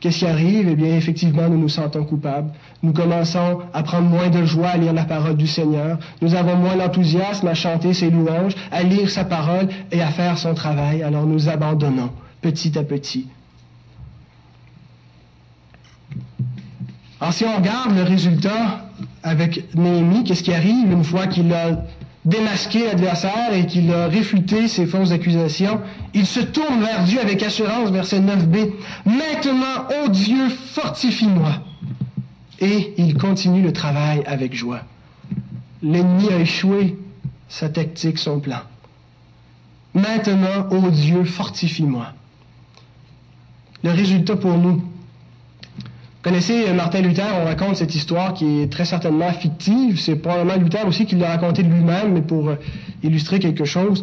[0.00, 0.68] Qu'est-ce qui arrive?
[0.70, 2.50] Eh bien, effectivement, nous nous sentons coupables.
[2.82, 5.98] Nous commençons à prendre moins de joie à lire la parole du Seigneur.
[6.22, 10.38] Nous avons moins d'enthousiasme à chanter ses louanges, à lire sa parole et à faire
[10.38, 11.02] son travail.
[11.02, 13.26] Alors nous abandonnons petit à petit.
[17.20, 18.84] Alors si on regarde le résultat
[19.24, 21.82] avec Néhémie, qu'est-ce qui arrive une fois qu'il a
[22.28, 25.80] démasqué l'adversaire et qu'il a réfuté ses fausses accusations,
[26.12, 28.70] il se tourne vers Dieu avec assurance, verset 9b.
[29.06, 31.52] Maintenant, ô Dieu, fortifie-moi.
[32.60, 34.82] Et il continue le travail avec joie.
[35.82, 36.98] L'ennemi a échoué
[37.48, 38.60] sa tactique, son plan.
[39.94, 42.12] Maintenant, ô Dieu, fortifie-moi.
[43.84, 44.82] Le résultat pour nous,
[46.28, 49.98] connaissez Martin Luther, on raconte cette histoire qui est très certainement fictive.
[49.98, 52.56] C'est probablement Luther aussi qui l'a raconté de lui-même, mais pour euh,
[53.02, 54.02] illustrer quelque chose.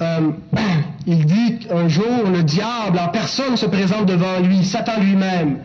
[0.00, 0.30] Euh,
[1.08, 5.58] il dit qu'un jour, le diable en personne se présente devant lui, Satan lui-même,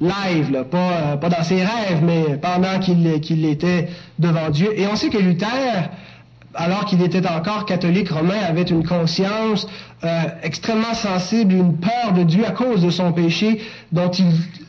[0.00, 4.76] live, pas, euh, pas dans ses rêves, mais pendant qu'il était devant Dieu.
[4.76, 5.90] Et on sait que Luther
[6.58, 9.68] alors qu'il était encore catholique romain, avait une conscience
[10.04, 14.26] euh, extrêmement sensible, une peur de Dieu à cause de son péché, dont il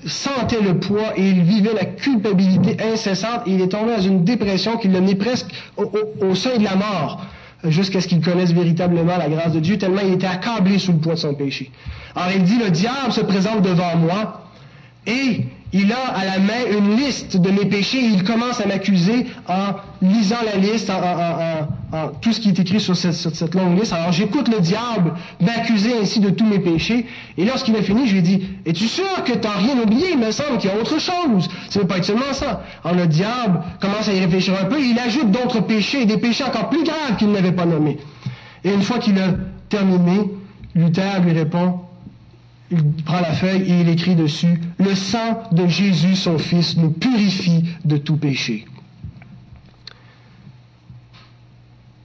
[0.08, 3.42] sentait le poids et il vivait la culpabilité incessante.
[3.48, 5.48] Et il est tombé dans une dépression qui l'a mis presque
[5.78, 7.26] au, au, sein de la mort,
[7.64, 11.00] jusqu'à ce qu'il connaisse véritablement la grâce de Dieu, tellement il était accablé sous le
[11.00, 11.72] poids de son péché.
[12.16, 14.52] Alors il dit, le diable se présente devant moi
[15.08, 18.68] et il a à la main une liste de mes péchés et il commence à
[18.68, 23.94] m'accuser en lisant la liste, en, tout ce qui est écrit sur cette, longue liste.
[23.94, 27.06] Alors j'écoute le diable m'accuser ainsi de tous mes péchés.
[27.38, 30.12] Et lorsqu'il a fini, je lui dis, es-tu sûr que tu n'as rien oublié?
[30.14, 31.50] Il me semble qu'il y a autre chose.
[31.70, 32.64] Ça ne peut pas seulement ça.
[32.84, 34.80] Alors le diable commence à y réfléchir un peu.
[34.80, 37.98] Il ajoute d'autres péchés, des péchés encore plus graves qu'il n'avait pas nommés.
[38.64, 39.34] Et une fois qu'il a
[39.70, 40.32] terminé,
[40.76, 41.80] Luther lui répond,
[42.72, 46.92] il prend la feuille et il écrit dessus, Le sang de Jésus, son Fils, nous
[46.92, 48.66] purifie de tout péché.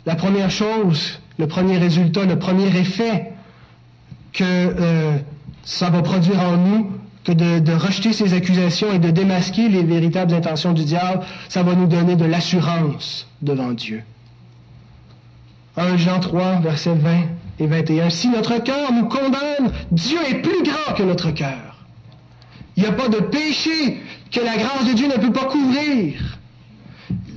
[0.06, 3.32] La première chose, le premier résultat, le premier effet
[4.32, 5.16] que euh,
[5.64, 6.90] ça va produire en nous,
[7.24, 11.62] que de, de, rejeter ces accusations et de démasquer les véritables intentions du diable, ça
[11.62, 14.02] va nous donner de l'assurance devant Dieu.
[15.76, 17.10] 1 Jean 3, verset 20
[17.60, 18.10] et 21.
[18.10, 21.86] Si notre cœur nous condamne, Dieu est plus grand que notre cœur.
[22.76, 26.38] Il n'y a pas de péché que la grâce de Dieu ne peut pas couvrir.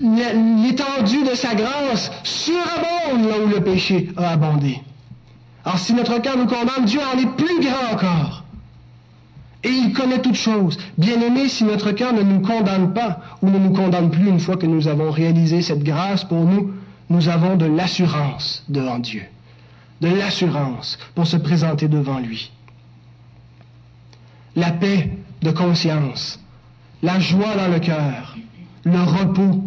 [0.01, 4.81] L'étendue de sa grâce surabonde là où le péché a abondé.
[5.65, 8.43] Alors si notre cœur nous condamne, Dieu en est plus grand encore.
[9.63, 10.77] Et il connaît toutes choses.
[10.97, 14.55] Bien-aimé, si notre cœur ne nous condamne pas ou ne nous condamne plus une fois
[14.55, 16.71] que nous avons réalisé cette grâce pour nous,
[17.09, 19.23] nous avons de l'assurance devant Dieu
[20.01, 22.51] de l'assurance pour se présenter devant lui.
[24.55, 25.09] La paix
[25.41, 26.39] de conscience,
[27.03, 28.35] la joie dans le cœur,
[28.87, 29.63] le repos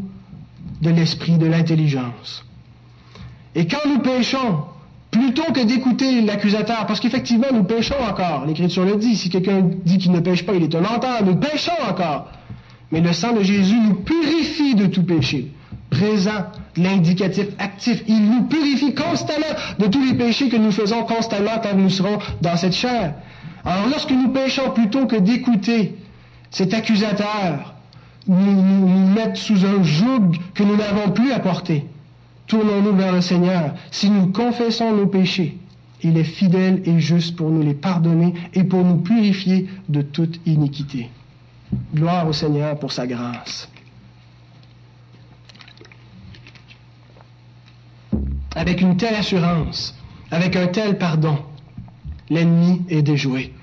[0.81, 2.45] de l'esprit, de l'intelligence.
[3.55, 4.65] Et quand nous péchons,
[5.11, 9.99] plutôt que d'écouter l'accusateur, parce qu'effectivement nous péchons encore, l'Écriture le dit, si quelqu'un dit
[9.99, 12.29] qu'il ne pêche pas, il est un menteur, nous péchons encore.
[12.93, 15.53] Mais le sang de Jésus nous purifie de tout péché
[15.91, 18.03] présent, l'indicatif actif.
[18.07, 22.19] Il nous purifie constamment de tous les péchés que nous faisons constamment que nous serons
[22.41, 23.15] dans cette chair.
[23.65, 25.97] Alors lorsque nous péchons plutôt que d'écouter
[26.51, 27.75] cet accusateur,
[28.37, 31.85] nous, nous, sous un joug que nous n'avons plus à porter.
[32.47, 33.75] Tournons-nous vers le Seigneur.
[33.91, 35.59] Si nous confessons nos péchés,
[36.03, 40.41] il est fidèle et juste pour nous les pardonner et pour nous purifier de toute
[40.47, 41.11] iniquité.
[41.95, 43.69] Gloire au Seigneur pour sa grâce.
[48.55, 49.97] avec une telle assurance,
[50.31, 51.39] avec un tel pardon,
[52.29, 53.55] l'ennemi est déjoué.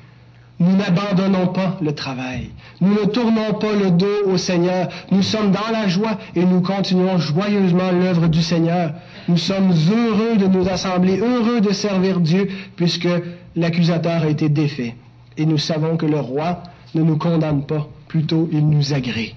[0.59, 2.49] Nous n'abandonnons pas le travail.
[2.79, 4.87] Nous ne tournons pas le dos au Seigneur.
[5.11, 8.93] Nous sommes dans la joie et nous continuons joyeusement l'œuvre du Seigneur.
[9.27, 13.07] Nous sommes heureux de nous assembler, heureux de servir Dieu, puisque
[13.55, 14.95] l'accusateur a été défait.
[15.37, 16.61] Et nous savons que le roi
[16.93, 19.35] ne nous condamne pas, plutôt il nous agrée,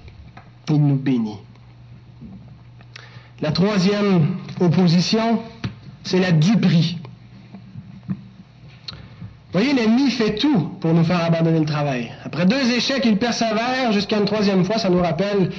[0.68, 1.38] il nous bénit.
[3.40, 5.40] La troisième opposition,
[6.05, 6.99] c'est la duperie.
[9.52, 12.12] Voyez, l'ennemi fait tout pour nous faire abandonner le travail.
[12.24, 14.78] Après deux échecs, il persévère jusqu'à une troisième fois.
[14.78, 15.50] Ça nous rappelle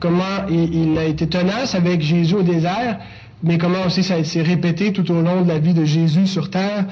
[0.00, 2.98] comment il, a été tenace avec Jésus au désert,
[3.44, 6.50] mais comment aussi ça s'est répété tout au long de la vie de Jésus sur
[6.50, 6.86] terre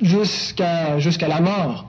[0.00, 1.88] jusqu'à jusqu'à la mort.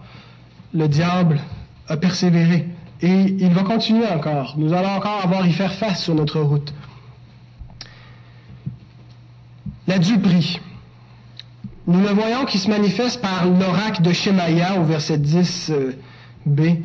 [0.76, 1.40] Le diable
[1.88, 2.68] a persévéré
[3.02, 4.54] et il va continuer encore.
[4.56, 6.74] Nous allons encore avoir à y faire face sur notre route.
[9.88, 10.60] La duperie.
[11.86, 16.78] Nous le voyons qui se manifeste par l'oracle de Shemaya au verset 10b.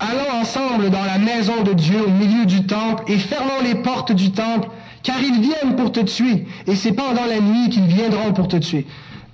[0.00, 4.10] Allons ensemble dans la maison de Dieu au milieu du temple et fermons les portes
[4.10, 4.68] du temple,
[5.04, 8.56] car ils viennent pour te tuer, et c'est pendant la nuit qu'ils viendront pour te
[8.56, 8.86] tuer.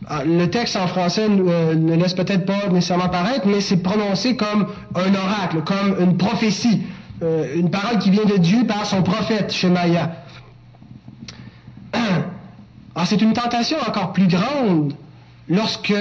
[0.07, 4.37] Ah, le texte en français euh, ne laisse peut-être pas nécessairement paraître, mais c'est prononcé
[4.37, 6.83] comme un oracle, comme une prophétie,
[7.23, 10.13] euh, une parole qui vient de Dieu par son prophète, Shemaya.
[11.95, 14.93] Alors c'est une tentation encore plus grande
[15.49, 15.95] lorsque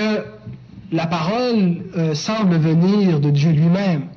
[0.91, 4.07] la parole euh, semble venir de Dieu lui-même.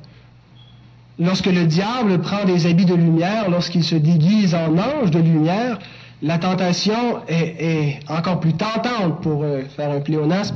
[1.17, 5.79] Lorsque le diable prend des habits de lumière, lorsqu'il se déguise en ange de lumière,
[6.21, 10.55] la tentation est, encore plus tentante pour euh, faire un pléonasme,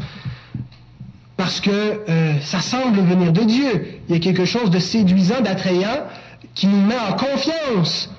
[1.36, 1.70] parce que
[2.08, 4.00] euh, ça semble venir de Dieu.
[4.08, 6.06] Il y a quelque chose de séduisant, d'attrayant,
[6.54, 8.10] qui nous met en confiance.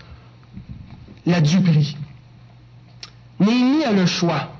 [1.26, 1.96] La duperie.
[3.40, 4.53] Néhémie a le choix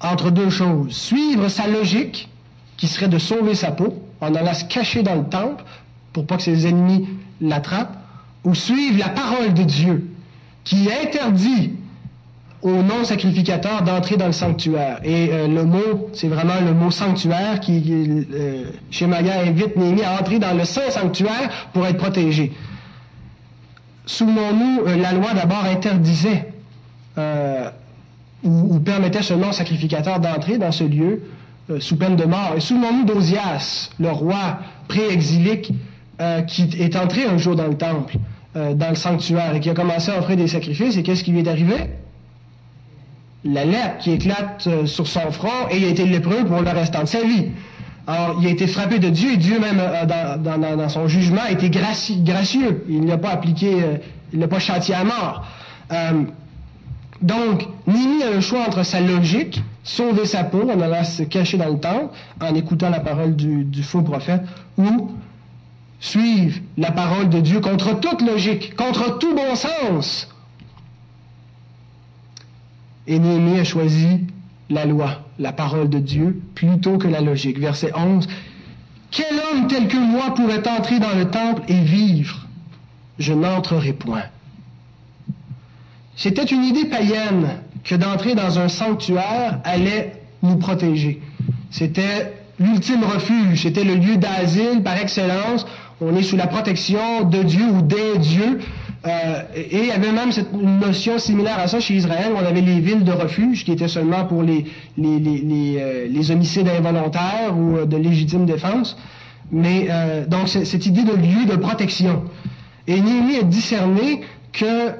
[0.00, 0.94] entre deux choses.
[0.94, 2.28] Suivre sa logique,
[2.76, 5.64] qui serait de sauver sa peau, en allant se cacher dans le temple
[6.12, 7.08] pour pas que ses ennemis
[7.40, 7.96] l'attrapent,
[8.44, 10.08] ou suivre la parole de Dieu,
[10.64, 11.72] qui interdit
[12.62, 15.00] aux non-sacrificateurs d'entrer dans le sanctuaire.
[15.04, 20.02] Et euh, le mot, c'est vraiment le mot sanctuaire qui, euh, chez Maya, invite Néhémie
[20.02, 22.52] à entrer dans le saint sanctuaire pour être protégé.
[24.06, 26.52] Souvenons-nous, euh, la loi d'abord interdisait
[28.46, 31.22] euh, ou, permettait ce non-sacrificateur d'entrer dans ce lieu
[31.70, 32.54] euh, sous peine de mort.
[32.56, 35.72] Et souvenons-nous d'Osias, le roi pré-exilique,
[36.20, 38.16] euh, qui est entré un jour dans le temple,
[38.54, 40.96] dans le sanctuaire, et qui a commencé à offrir des sacrifices.
[40.96, 41.74] Et qu'est-ce qui lui est arrivé?
[43.44, 47.02] La lèpre qui éclate sur son front, et il a été lépreux pour le restant
[47.02, 47.48] de sa vie.
[48.06, 51.68] Alors, il a été frappé de Dieu, et Dieu même, dans, son jugement, a été
[51.68, 52.82] gracieux.
[52.88, 53.72] Il ne l'a pas appliqué,
[54.32, 55.46] il ne l'a pas châtié à mort.
[57.22, 61.56] Donc, Nimi a le choix entre sa logique, sauver sa peau en allant se cacher
[61.56, 64.42] dans le temple, en écoutant la parole du, faux prophète,
[64.76, 65.12] ou
[65.98, 70.28] suivre la parole de Dieu contre toute logique, contre tout bon sens.
[73.06, 74.26] Et Néhémie a choisi
[74.68, 77.58] la loi, la parole de Dieu, plutôt que la logique.
[77.58, 78.26] Verset 11.
[79.10, 82.46] Quel homme tel que moi pourrait entrer dans le temple et vivre?
[83.18, 84.24] Je n'entrerai point.
[86.16, 91.20] C'était une idée païenne que d'entrer dans un sanctuaire allait nous protéger.
[91.70, 95.66] C'était l'ultime refuge, c'était le lieu d'asile par excellence.
[96.00, 98.60] On est sous la protection de Dieu ou des dieux.
[99.06, 102.32] Euh, et il y avait même cette, une notion similaire à ça chez Israël.
[102.34, 104.64] On avait les villes de refuge qui étaient seulement pour les,
[104.96, 108.96] les, les, euh, les, homicides involontaires ou euh, de légitime défense.
[109.52, 109.88] Mais
[110.26, 112.24] donc cette idée de lieu de protection.
[112.88, 114.90] Et Néhémie a discerné que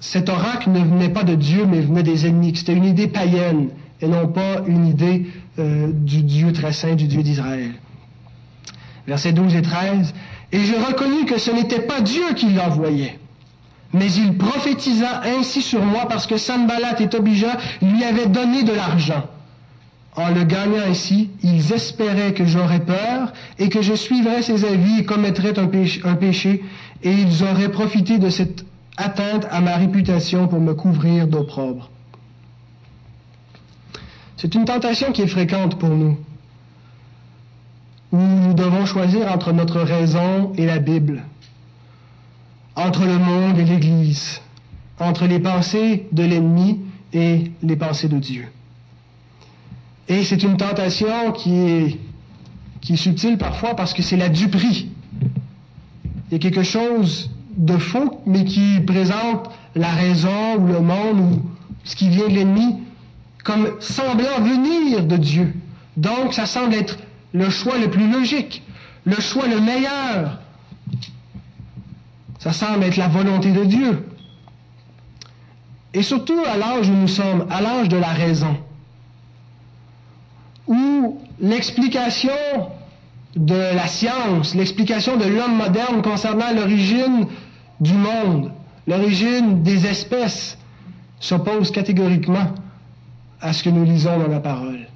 [0.00, 3.68] cet oracle ne venait pas de Dieu, mais venait des ennemis, c'était une idée païenne
[4.00, 5.26] et non pas une idée
[5.58, 7.72] euh, du Dieu très saint, du Dieu d'Israël.
[9.06, 10.14] Versets 12 et 13.
[10.52, 13.18] Et je reconnus que ce n'était pas Dieu qui l'envoyait,
[13.92, 18.72] mais il prophétisa ainsi sur moi parce que Sanballat et Tobija lui avaient donné de
[18.72, 19.24] l'argent.
[20.16, 25.00] En le gagnant ainsi, ils espéraient que j'aurais peur et que je suivrais ses avis
[25.00, 26.64] et commettrais un péché, un péché
[27.02, 28.64] et ils auraient profité de cette
[28.98, 31.88] atteinte à ma réputation pour me couvrir d'opprobre.
[34.36, 36.18] C'est une tentation qui est fréquente pour nous,
[38.12, 41.22] où nous devons choisir entre notre raison et la Bible,
[42.76, 44.40] entre le monde et l'Église,
[44.98, 46.80] entre les pensées de l'ennemi
[47.12, 48.48] et les pensées de Dieu.
[50.08, 51.98] Et c'est une tentation qui est,
[52.80, 54.90] qui est subtile parfois parce que c'est la duperie.
[56.30, 61.20] Il y a quelque chose de faux, mais qui présente la raison ou le monde
[61.20, 61.42] ou
[61.84, 62.76] ce qui vient de l'ennemi
[63.44, 65.54] comme semblant venir de Dieu.
[65.96, 66.98] Donc, ça semble être
[67.32, 68.62] le choix le plus logique,
[69.04, 70.38] le choix le meilleur.
[72.38, 74.06] Ça semble être la volonté de Dieu.
[75.94, 78.56] Et surtout à l'âge où nous sommes, à l'âge de la raison,
[80.66, 82.30] où l'explication
[83.34, 87.26] de la science, l'explication de l'homme moderne concernant l'origine
[87.80, 88.52] du monde,
[88.86, 90.58] l'origine des espèces,
[91.20, 92.54] s'oppose catégoriquement
[93.40, 94.86] à ce que nous lisons dans la parole.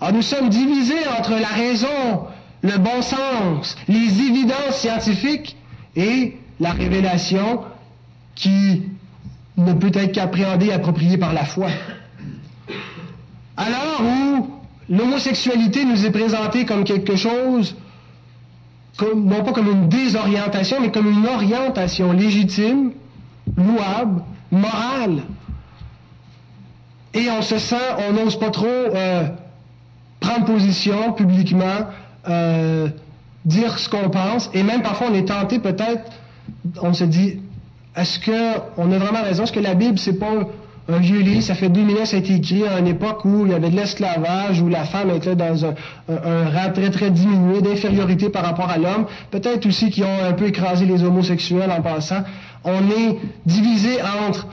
[0.00, 2.26] Alors nous sommes divisés entre la raison,
[2.62, 5.56] le bon sens, les évidences scientifiques
[5.94, 7.62] et la révélation
[8.34, 8.82] qui
[9.56, 11.68] ne peut être qu'appréhendée et appropriée par la foi.
[13.56, 14.50] Alors où
[14.90, 17.76] l'homosexualité nous est présentée comme quelque chose,
[19.02, 22.92] non pas comme une désorientation, mais comme une orientation légitime,
[23.56, 25.22] louable, morale.
[27.14, 27.76] Et on se sent,
[28.08, 29.28] on n'ose pas trop euh,
[30.20, 31.86] prendre position publiquement,
[32.28, 32.88] euh,
[33.44, 36.10] dire ce qu'on pense, et même parfois on est tenté peut-être,
[36.82, 37.40] on se dit,
[37.96, 39.44] est-ce qu'on a vraiment raison?
[39.44, 40.32] Est-ce que la Bible, c'est pas
[40.88, 43.44] un vieux livre, ça fait 2000 ans, ça a été écrit à une époque où
[43.44, 45.74] il y avait de l'esclavage, où la femme était dans un,
[46.08, 49.06] rang très très diminué d'infériorité par rapport à l'homme.
[49.30, 52.22] Peut-être aussi qu'ils ont un peu écrasé les homosexuels en passant.
[52.64, 54.46] On est divisé entre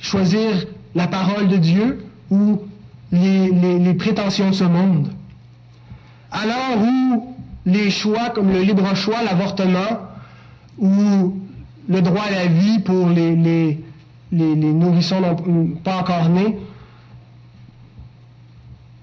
[0.00, 2.60] choisir la parole de Dieu ou
[3.12, 5.08] les, prétentions de ce monde.
[6.32, 7.34] Alors où
[7.66, 10.00] les choix comme le libre choix, l'avortement,
[10.78, 11.36] ou
[11.88, 13.78] le droit à la vie pour les,
[14.32, 15.20] nourrissons
[15.84, 16.56] pas encore nés.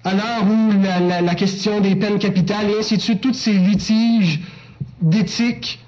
[0.04, 4.40] Alors où la, la, question des peines capitales et ainsi de suite, tous ces litiges
[5.02, 5.80] d'éthique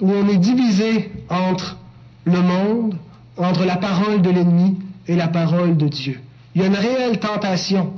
[0.00, 1.76] où on est divisé entre
[2.24, 2.96] le monde,
[3.36, 4.76] entre la parole de l'ennemi
[5.06, 6.20] et la parole de Dieu.
[6.54, 7.92] Il y a une réelle tentation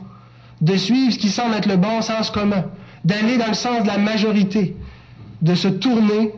[0.60, 2.64] de suivre ce qui semble être le bon sens commun,
[3.04, 4.76] d'aller dans le sens de la majorité,
[5.42, 6.32] de se tourner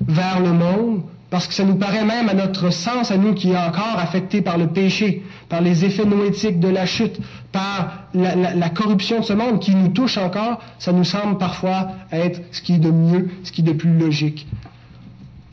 [0.00, 1.02] vers le monde
[1.32, 4.42] parce que ça nous paraît même à notre sens, à nous qui est encore affecté
[4.42, 7.18] par le péché, par les effets noétiques de la chute,
[7.52, 12.42] par la, corruption de ce monde qui nous touche encore, ça nous semble parfois être
[12.52, 14.46] ce qui est de mieux, ce qui est de plus logique.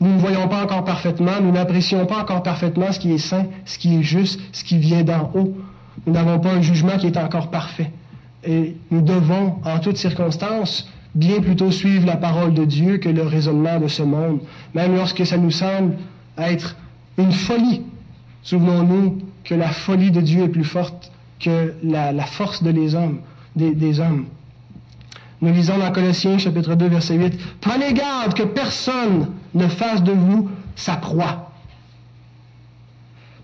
[0.00, 3.46] Nous ne voyons pas encore parfaitement, nous n'apprécions pas encore parfaitement ce qui est saint,
[3.64, 5.56] ce qui est juste, ce qui vient d'en haut.
[6.06, 7.90] Nous n'avons pas un jugement qui est encore parfait.
[8.44, 13.22] Et nous devons, en toutes circonstances, bien plutôt suivre la parole de Dieu que le
[13.22, 14.40] raisonnement de ce monde,
[14.74, 15.96] même lorsque ça nous semble
[16.38, 16.76] être
[17.18, 17.82] une folie.
[18.42, 23.20] Souvenons-nous que la folie de Dieu est plus forte que la, force de les hommes,
[23.56, 24.26] des, hommes.
[25.40, 30.12] Nous lisons dans Colossiens chapitre 2 verset 8, Prenez garde que personne ne fasse de
[30.12, 31.50] vous sa proie.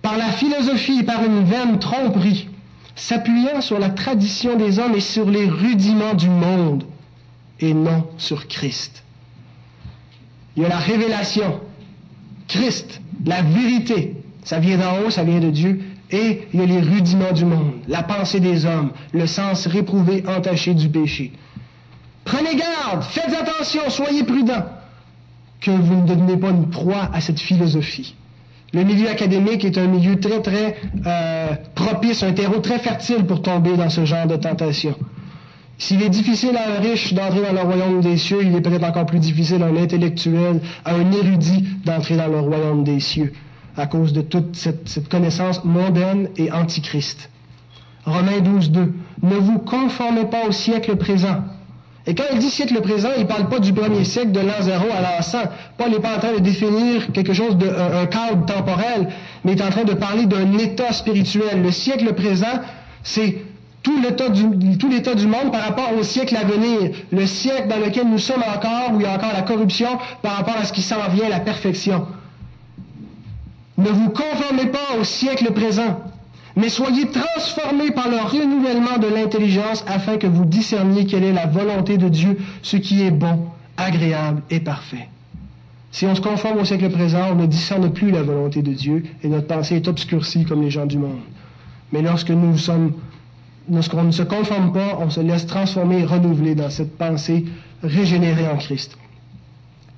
[0.03, 2.49] Par la philosophie et par une vaine tromperie,
[2.95, 6.85] s'appuyant sur la tradition des hommes et sur les rudiments du monde,
[7.61, 9.03] et non sur Christ.
[10.57, 11.61] Il y a la révélation,
[12.49, 15.81] Christ, la vérité, ça vient d'en haut, ça vient de Dieu,
[16.11, 20.25] et il y a les rudiments du monde, la pensée des hommes, le sens réprouvé,
[20.29, 21.33] entaché du péché.
[22.25, 24.67] Prenez garde, faites attention, soyez prudents,
[25.61, 28.15] que vous ne devenez pas une proie à cette philosophie.
[28.73, 30.77] Le milieu académique est un milieu très, très
[31.07, 34.95] euh, propice, un terreau très fertile pour tomber dans ce genre de tentation.
[35.79, 38.85] S'il est difficile à un riche d'entrer dans le royaume des cieux, il est peut-être
[38.85, 43.33] encore plus difficile à un intellectuel, à un érudit d'entrer dans le royaume des cieux,
[43.77, 47.31] à cause de toute cette, connaissance mondaine et antichrist.
[48.07, 48.95] Romains 12, 2.
[49.23, 51.43] Ne vous conformez pas au siècle présent.
[52.07, 54.63] Et quand il dit siècle présent, il ne parle pas du premier siècle de l'an
[54.63, 55.39] zéro à l'an 100.
[55.77, 57.67] Paul n'est pas en train de définir quelque chose de,
[58.07, 59.09] cadre temporel,
[59.45, 61.63] mais il est en train de parler d'un état spirituel.
[61.63, 62.61] Le siècle présent,
[63.03, 63.39] c'est
[63.87, 68.09] tout l'état du, du monde par rapport au siècle à venir, le siècle dans lequel
[68.09, 69.87] nous sommes encore, où il y a encore la corruption,
[70.23, 72.05] par rapport à ce qui s'en vient, la perfection.
[73.79, 76.01] Ne vous conformez pas au siècle présent,
[76.57, 81.47] mais soyez transformés par le renouvellement de l'intelligence afin que vous discerniez quelle est la
[81.47, 85.09] volonté de Dieu, ce qui est bon, agréable et parfait.
[85.93, 89.05] Si on se conforme au siècle présent, on ne discerne plus la volonté de Dieu
[89.23, 91.21] et notre pensée est obscurcie comme les gens du monde.
[91.93, 92.93] Mais lorsque nous sommes
[93.71, 97.45] lorsqu'on ne se conforme pas, on se laisse transformer et renouveler dans cette pensée
[97.83, 98.97] régénérée en Christ.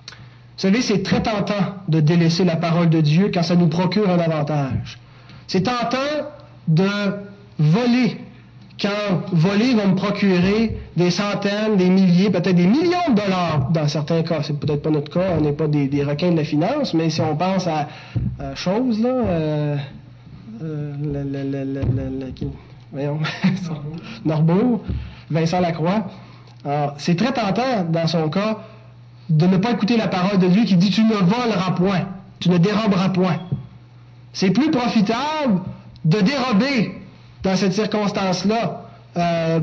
[0.09, 4.11] Vous savez, c'est très tentant de délaisser la parole de Dieu quand ça nous procure
[4.11, 4.99] un avantage.
[5.47, 6.27] C'est tentant
[6.67, 6.89] de
[7.59, 8.19] voler
[8.81, 13.89] quand voler va me procurer des centaines, des milliers, peut-être des millions de dollars dans
[13.89, 14.43] certains cas.
[14.43, 17.21] C'est peut-être pas notre cas, on n'est pas des, requins de la finance, mais si
[17.21, 17.89] on pense à,
[18.55, 19.77] choses, là, euh,
[20.63, 20.95] euh,
[22.93, 23.19] voyons,
[25.31, 26.07] Vincent Lacroix.
[26.97, 28.59] C'est très tentant, dans son cas,
[29.29, 32.07] de ne pas écouter la parole de Dieu qui dit Tu ne voleras point,
[32.41, 33.39] tu ne déroberas point.
[34.33, 35.61] C'est plus profitable
[36.05, 37.01] de dérober
[37.43, 39.61] dans cette circonstance-là euh,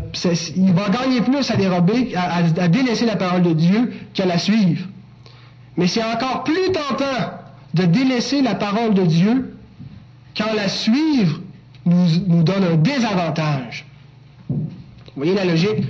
[0.55, 4.85] il va gagner plus à dérober, à, délaisser la parole de Dieu qu'à la suivre.
[5.77, 7.31] Mais c'est encore plus tentant
[7.73, 9.55] de délaisser la parole de Dieu
[10.35, 11.39] quand la suivre
[11.85, 13.85] nous, nous donne un désavantage.
[14.49, 14.57] Vous
[15.15, 15.83] voyez la logique?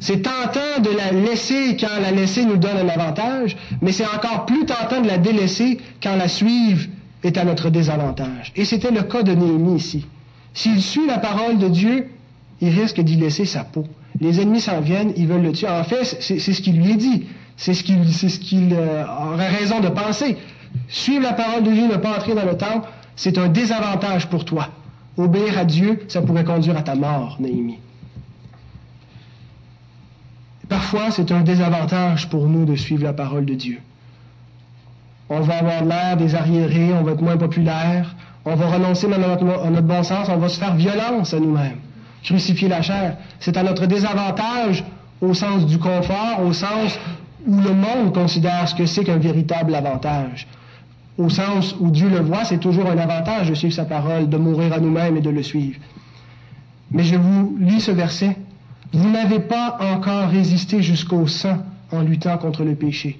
[0.00, 4.46] C'est tentant de la laisser quand la laisser nous donne un avantage, mais c'est encore
[4.46, 6.86] plus tentant de la délaisser quand la suivre
[7.24, 8.52] est à notre désavantage.
[8.54, 10.06] Et c'était le cas de Néhémie ici.
[10.54, 12.08] S'il suit la parole de Dieu,
[12.60, 13.84] il risque d'y laisser sa peau.
[14.20, 15.68] Les ennemis s'en viennent, ils veulent le tuer.
[15.68, 17.26] En fait, c'est ce qu'il lui est dit.
[17.56, 20.36] C'est ce qu'il euh, aurait raison de penser.
[20.88, 24.44] Suivre la parole de Dieu, ne pas entrer dans le temple, c'est un désavantage pour
[24.44, 24.68] toi.
[25.18, 27.78] Obéir à Dieu, ça pourrait conduire à ta mort, Néhémie.
[30.68, 33.80] Parfois, c'est un désavantage pour nous de suivre la parole de Dieu.
[35.28, 38.14] On va avoir l'air des arriérés, on va être moins populaire,
[38.44, 41.78] on va renoncer à notre, notre bon sens, on va se faire violence à nous-mêmes
[42.22, 43.16] crucifier la chair.
[43.40, 44.84] C'est à notre désavantage
[45.20, 46.98] au sens du confort, au sens
[47.46, 50.46] où le monde considère ce que c'est qu'un véritable avantage.
[51.18, 54.36] Au sens où Dieu le voit, c'est toujours un avantage de suivre sa parole, de
[54.36, 55.78] mourir à nous-mêmes et de le suivre.
[56.92, 58.36] Mais je vous lis ce verset.
[58.92, 61.58] Vous n'avez pas encore résisté jusqu'au sang
[61.90, 63.18] en luttant contre le péché.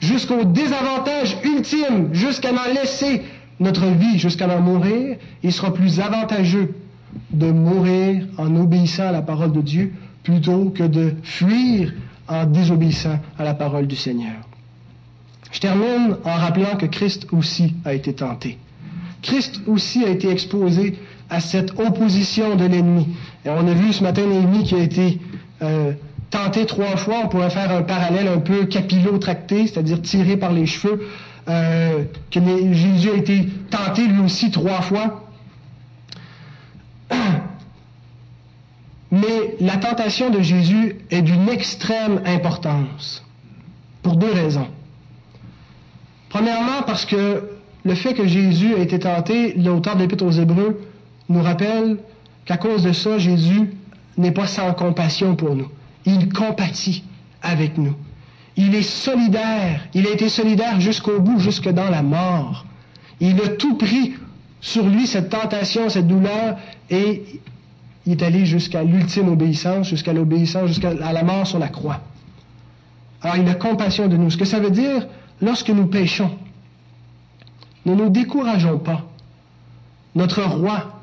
[0.00, 3.22] Jusqu'au désavantage ultime, jusqu'à en laisser
[3.58, 6.74] notre vie, jusqu'à en mourir, il sera plus avantageux
[7.32, 9.92] de mourir en obéissant à la parole de Dieu
[10.22, 11.92] plutôt que de fuir
[12.28, 14.49] en désobéissant à la parole du Seigneur.
[15.52, 18.58] Je termine en rappelant que Christ aussi a été tenté.
[19.22, 20.98] Christ aussi a été exposé
[21.28, 23.08] à cette opposition de l'ennemi.
[23.44, 25.20] Et on a vu ce matin l'ennemi qui a été
[25.62, 25.92] euh,
[26.30, 27.22] tenté trois fois.
[27.24, 31.06] On pourrait faire un parallèle un peu capillotracté, c'est-à-dire tiré par les cheveux,
[31.48, 32.40] euh, que
[32.72, 35.24] Jésus a été tenté lui aussi trois fois.
[39.10, 43.24] Mais la tentation de Jésus est d'une extrême importance,
[44.02, 44.68] pour deux raisons.
[46.30, 47.42] Premièrement, parce que
[47.84, 50.80] le fait que Jésus a été tenté, l'auteur de l'Épître aux Hébreux
[51.28, 51.98] nous rappelle
[52.46, 53.74] qu'à cause de ça, Jésus
[54.16, 55.68] n'est pas sans compassion pour nous.
[56.06, 57.04] Il compatit
[57.42, 57.94] avec nous.
[58.56, 59.86] Il est solidaire.
[59.92, 62.64] Il a été solidaire jusqu'au bout, jusque dans la mort.
[63.20, 64.14] Il a tout pris
[64.60, 66.56] sur lui, cette tentation, cette douleur,
[66.90, 67.40] et
[68.06, 72.00] il est allé jusqu'à l'ultime obéissance, jusqu'à l'obéissance, jusqu'à la mort sur la croix.
[73.22, 74.30] Alors il a compassion de nous.
[74.30, 75.06] Ce que ça veut dire,
[75.40, 76.30] lorsque nous péchons,
[77.86, 79.04] ne nous décourageons pas.
[80.14, 81.00] Notre roi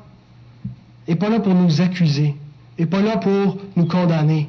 [1.06, 2.36] n'est pas là pour nous accuser,
[2.78, 4.48] n'est pas là pour nous condamner.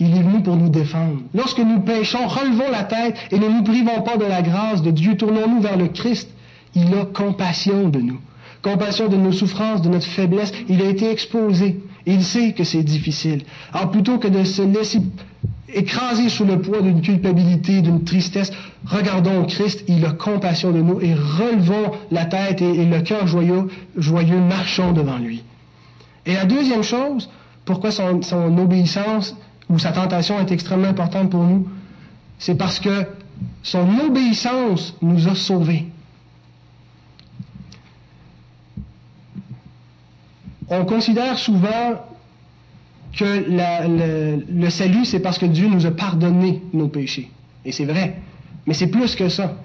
[0.00, 1.20] Il est venu pour nous défendre.
[1.32, 4.90] Lorsque nous péchons, relevons la tête et ne nous privons pas de la grâce de
[4.90, 5.16] Dieu.
[5.16, 6.28] Tournons-nous vers le Christ.
[6.74, 8.20] Il a compassion de nous
[8.64, 10.52] compassion de nos souffrances, de notre faiblesse.
[10.68, 11.80] Il a été exposé.
[12.06, 13.42] Il sait que c'est difficile.
[13.72, 15.00] Alors plutôt que de se laisser
[15.74, 18.52] écraser sous le poids d'une culpabilité, d'une tristesse,
[18.86, 23.68] regardons Christ, il a compassion de nous et relevons la tête et, le cœur joyeux,
[23.96, 25.42] joyeux, marchons devant lui.
[26.26, 27.30] Et la deuxième chose,
[27.64, 29.36] pourquoi son obéissance
[29.68, 31.68] ou sa tentation est extrêmement importante pour nous,
[32.38, 33.06] c'est parce que
[33.62, 35.86] son obéissance nous a sauvés.
[40.70, 42.04] on considère souvent
[43.16, 47.30] que le, salut, c'est parce que Dieu nous a pardonné nos péchés.
[47.64, 48.20] Et c'est vrai.
[48.66, 49.56] Mais c'est plus que ça.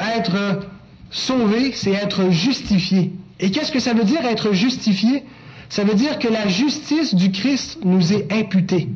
[0.00, 0.66] Être
[1.10, 3.12] sauvé, c'est être justifié.
[3.40, 5.24] Et qu'est-ce que ça veut dire être justifié?
[5.68, 8.88] Ça veut dire que la justice du Christ nous est imputée.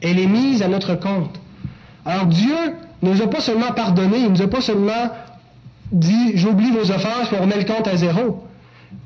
[0.00, 1.40] Elle est mise à notre compte.
[2.04, 2.54] Alors Dieu
[3.02, 5.10] ne nous a pas seulement pardonné, il ne nous a pas seulement
[5.92, 8.43] dit j'oublie vos offenses et on remet le compte à zéro.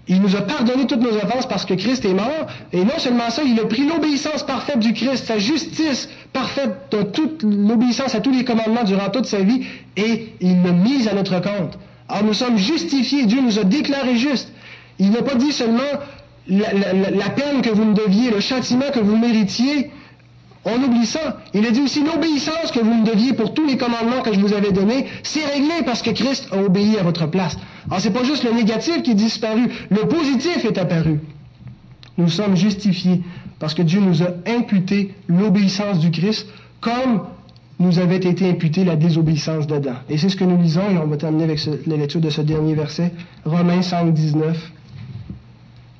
[0.09, 2.47] Il nous a pardonné toutes nos offenses parce que Christ est mort.
[2.73, 7.03] Et non seulement ça, il a pris l'obéissance parfaite du Christ, sa justice parfaite, de
[7.03, 9.67] toute l'obéissance à tous les commandements durant toute sa vie,
[9.97, 11.79] et il l'a mise à notre compte.
[12.09, 14.51] Alors nous sommes justifiés, Dieu nous a déclarés justes.
[14.99, 15.83] Il n'a pas dit seulement
[16.49, 19.91] la, la, peine que vous me deviez, le châtiment que vous méritiez,
[20.65, 21.39] on oublie ça.
[21.55, 24.41] Il a dit aussi l'obéissance que vous me deviez pour tous les commandements que je
[24.41, 27.57] vous avais donnés, c'est réglé parce que Christ a obéi à votre place.
[27.89, 31.21] Alors c'est pas juste le négatif qui est disparu, le positif est apparu.
[32.19, 33.23] Nous sommes justifiés
[33.59, 36.47] parce que Dieu nous a imputé l'obéissance du Christ
[36.81, 37.23] comme
[37.81, 39.95] nous avait été imputée la désobéissance d'Adam.
[40.09, 42.41] Et c'est ce que nous lisons, et on va terminer avec la lecture de ce
[42.41, 43.13] dernier verset,
[43.45, 44.73] Romains 5, 19.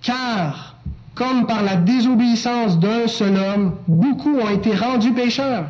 [0.03, 0.77] Car
[1.15, 5.67] comme par la désobéissance d'un seul homme, beaucoup ont été rendus pécheurs.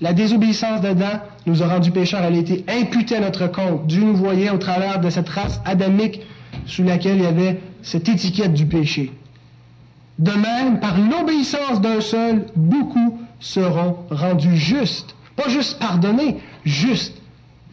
[0.00, 2.22] La désobéissance d'Adam nous a rendus pécheurs.
[2.22, 3.86] Elle a été imputée à notre compte.
[3.86, 6.20] Dieu nous voyait au travers de cette race adamique
[6.66, 9.12] sous laquelle il y avait cette étiquette du péché.
[10.18, 15.14] De même, par l'obéissance d'un seul, beaucoup seront rendus justes.
[15.36, 17.20] Pas juste pardonnés, justes.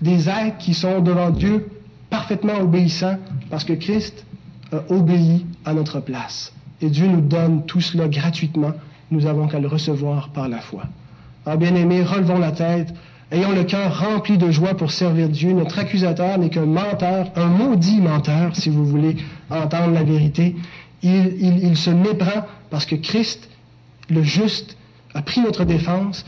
[0.02, 1.70] Des êtres qui sont devant Dieu
[2.10, 3.18] parfaitement obéissants
[3.52, 4.26] parce que Christ
[4.72, 6.54] a obéi à notre place.
[6.82, 8.74] Et Dieu nous donne tout cela gratuitement.
[9.12, 10.86] Nous avons qu'à le recevoir par la foi.
[11.46, 12.94] Ah, bien-aimés, relevons la tête,
[13.32, 15.54] ayons le cœur rempli de joie pour servir Dieu.
[15.54, 19.18] Notre accusateur n'est qu'un menteur, un maudit menteur, si vous voulez
[19.50, 20.56] entendre la vérité.
[21.02, 23.50] Il se méprend parce que Christ,
[24.10, 24.78] le juste,
[25.16, 26.26] a pris notre défense.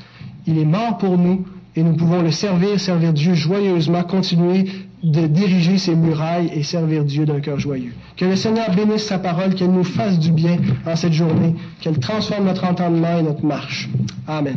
[0.48, 1.46] Il est mort pour nous
[1.76, 4.66] et nous pouvons le servir, servir Dieu joyeusement, continuer
[5.04, 7.94] de diriger ses murailles et servir Dieu d'un cœur joyeux.
[8.16, 12.00] Que le Seigneur bénisse sa parole, qu'elle nous fasse du bien en cette journée, qu'elle
[12.00, 13.90] transforme notre entendement et notre marche.
[14.28, 14.56] Amen.